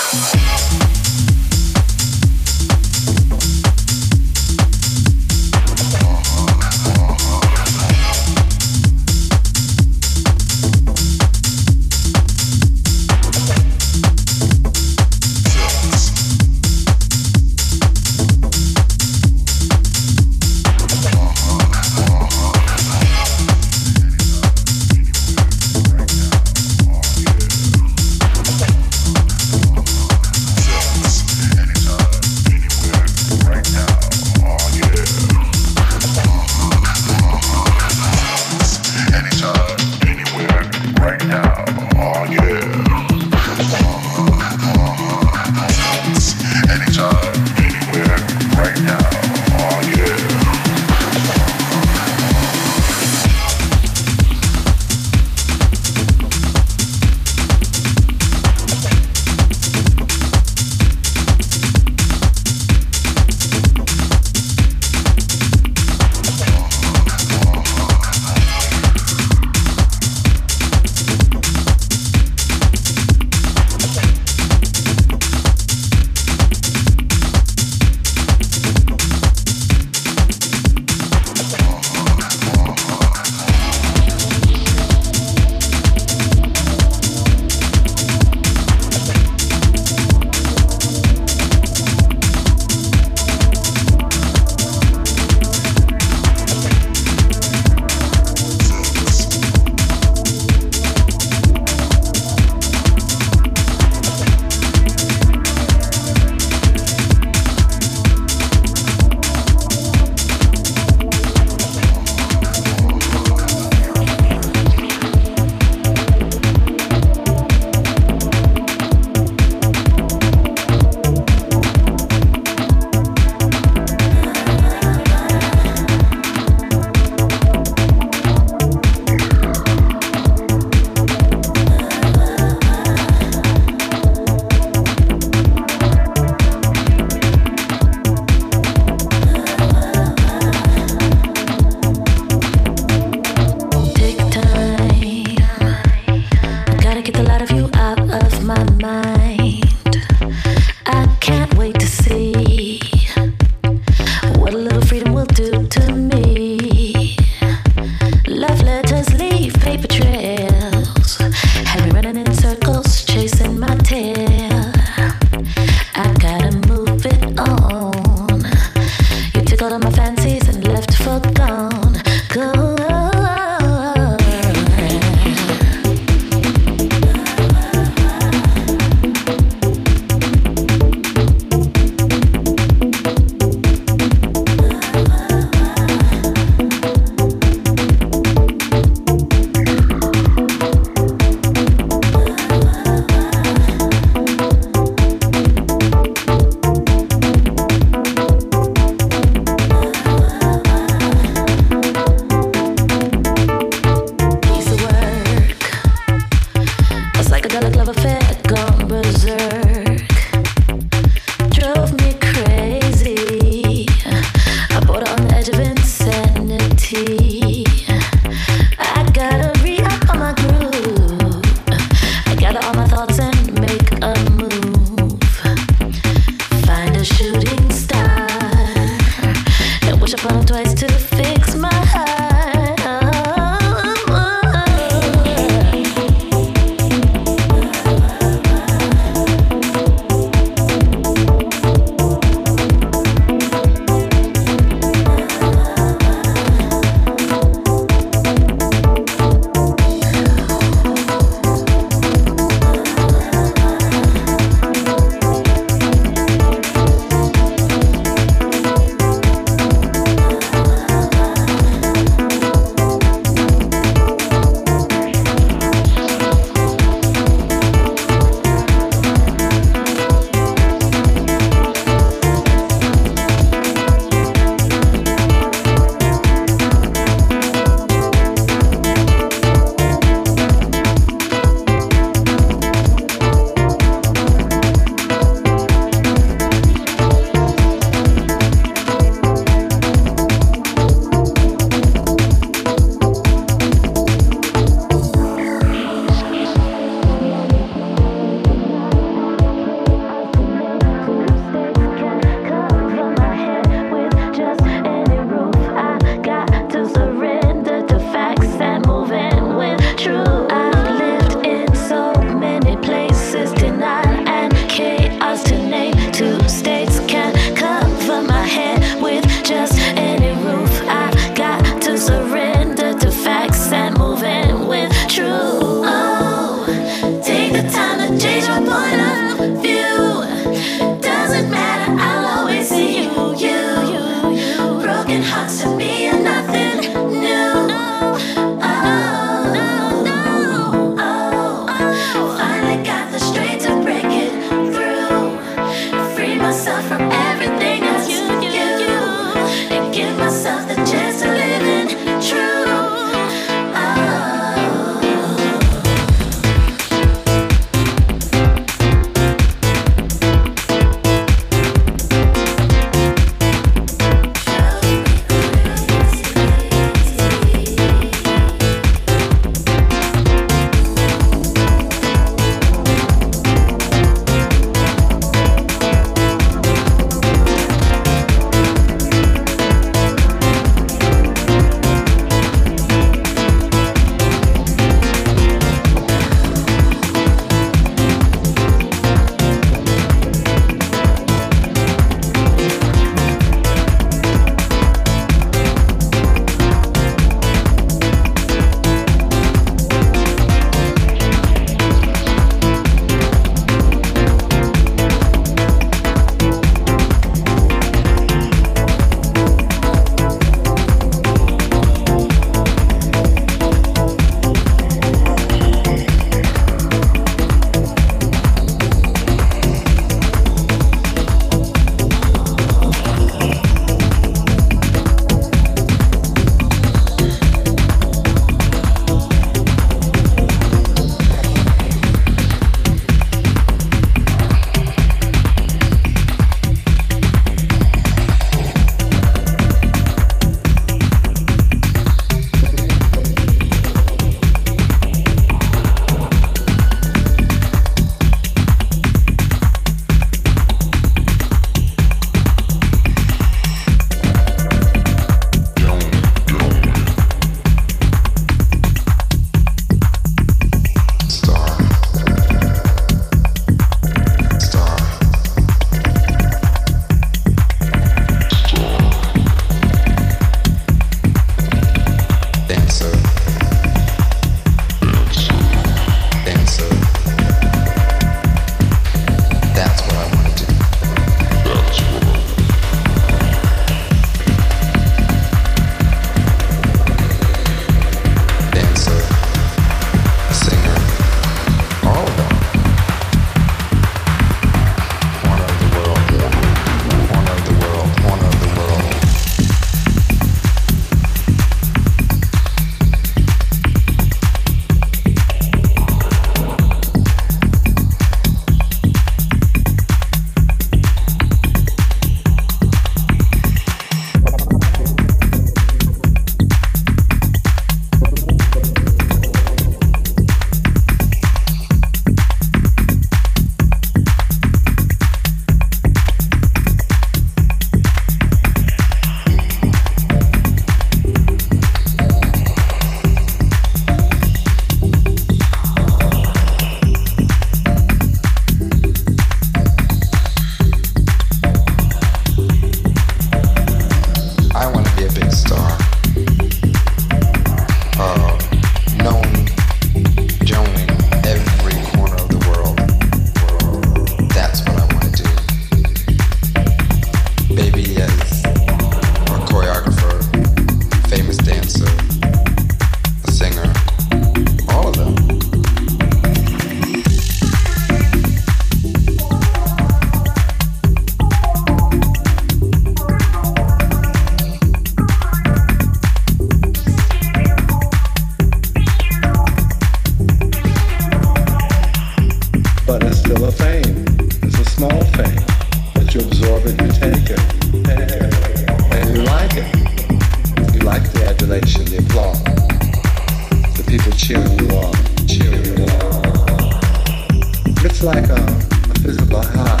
[598.24, 600.00] like a, a physical high.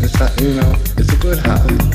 [0.00, 1.87] It's not, you know, it's a good high.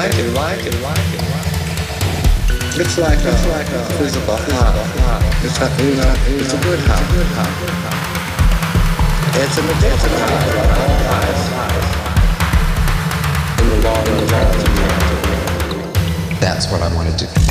[0.00, 1.20] like it, like it, like it.
[2.80, 5.20] It's like a, it's like a physical high.
[5.44, 7.04] It's a, you know, it's a good high.
[9.36, 11.42] It's an addictive high, like all highs.
[13.60, 14.56] In the long run,
[16.40, 17.49] that's what I want to do.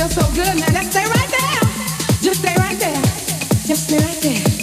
[0.00, 0.72] feels so good, man.
[0.72, 1.60] Just stay right there.
[2.22, 3.02] Just stay right there.
[3.66, 4.59] Just stay right there.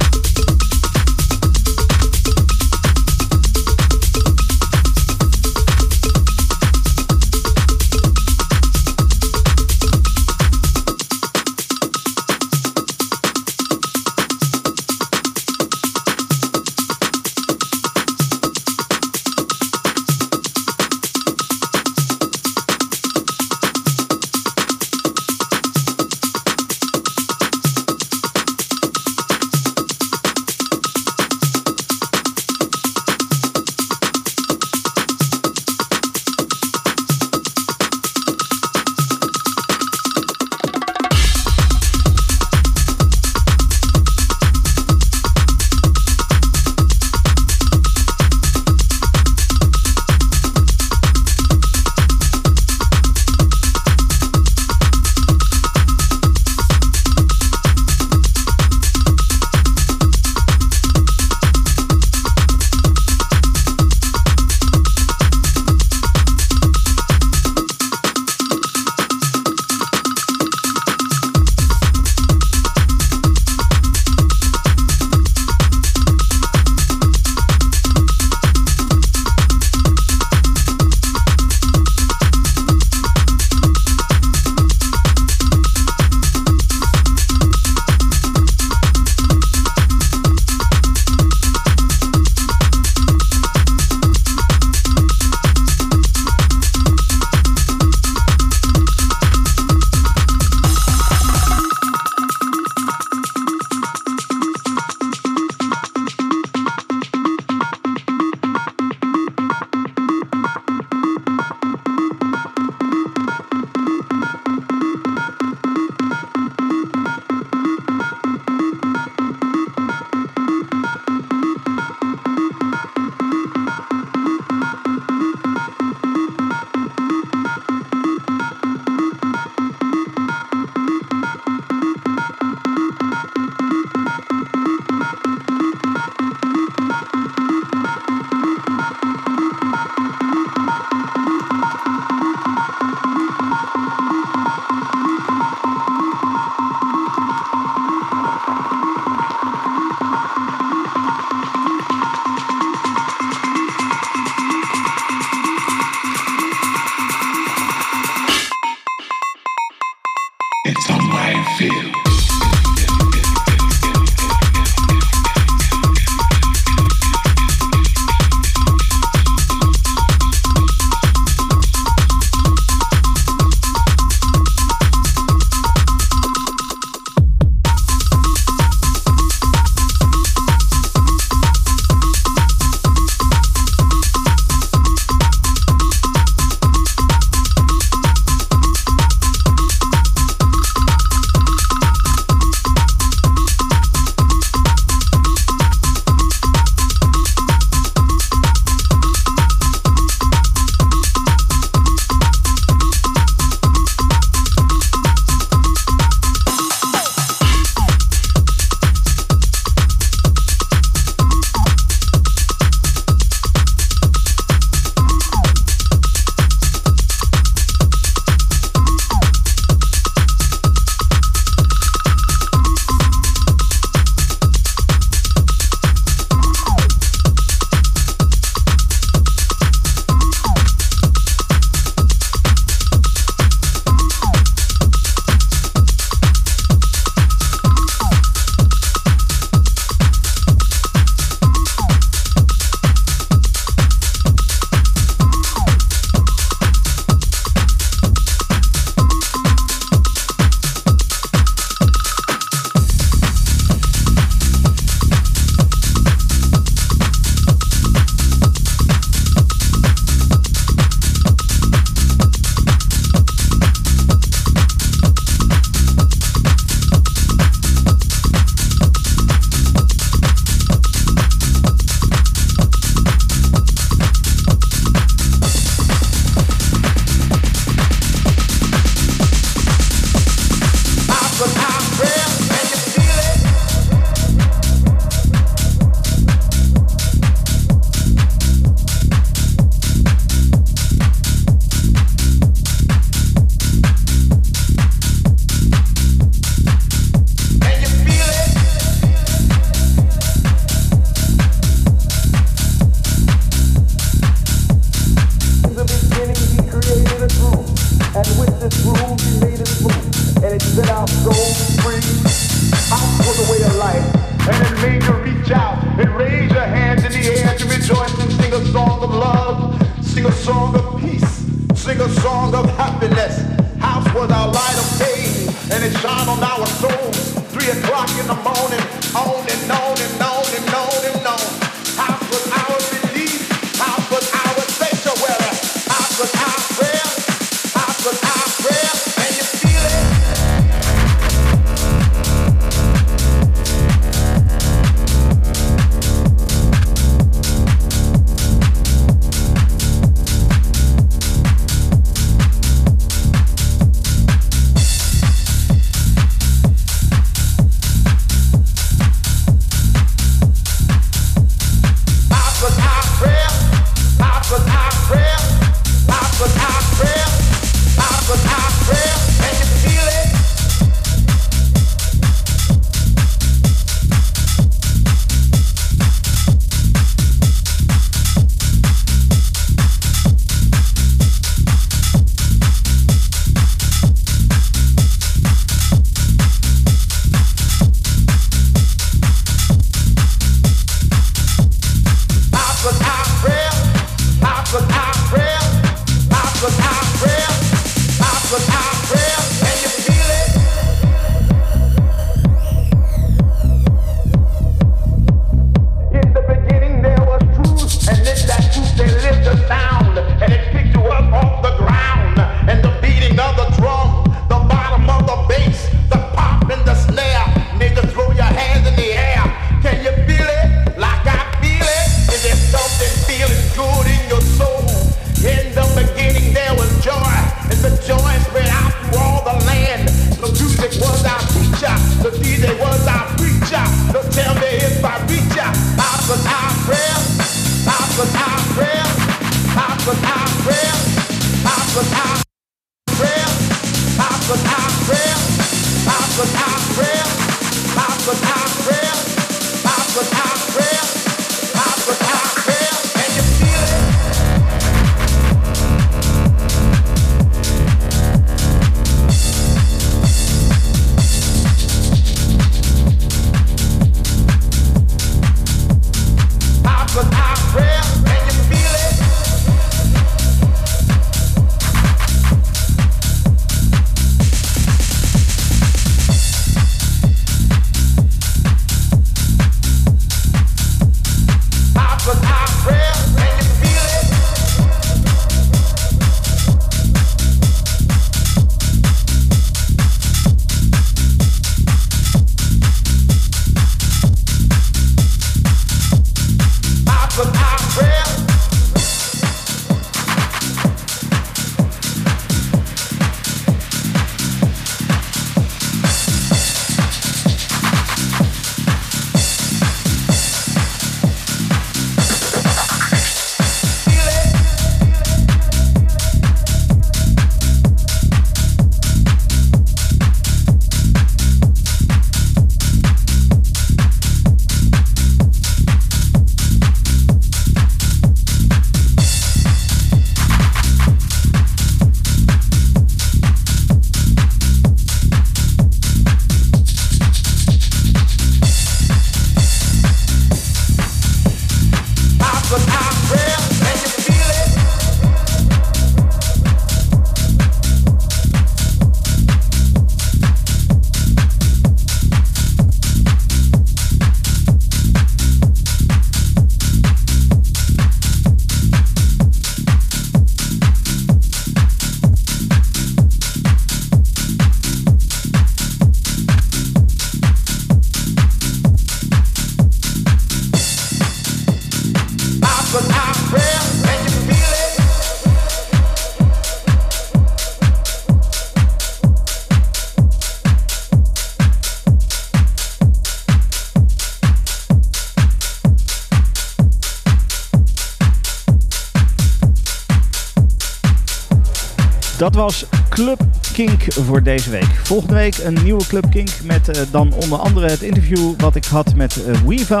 [592.58, 593.40] was Club
[593.72, 595.00] Kink voor deze week.
[595.02, 598.84] Volgende week een nieuwe Club Kink met eh, dan onder andere het interview wat ik
[598.84, 600.00] had met uh,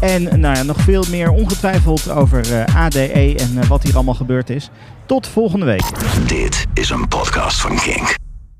[0.00, 4.50] En nou ja, nog veel meer ongetwijfeld over eh, ADE en wat hier allemaal gebeurd
[4.50, 4.70] is.
[5.06, 5.84] Tot volgende week.
[6.26, 8.23] Dit is een podcast van Kink.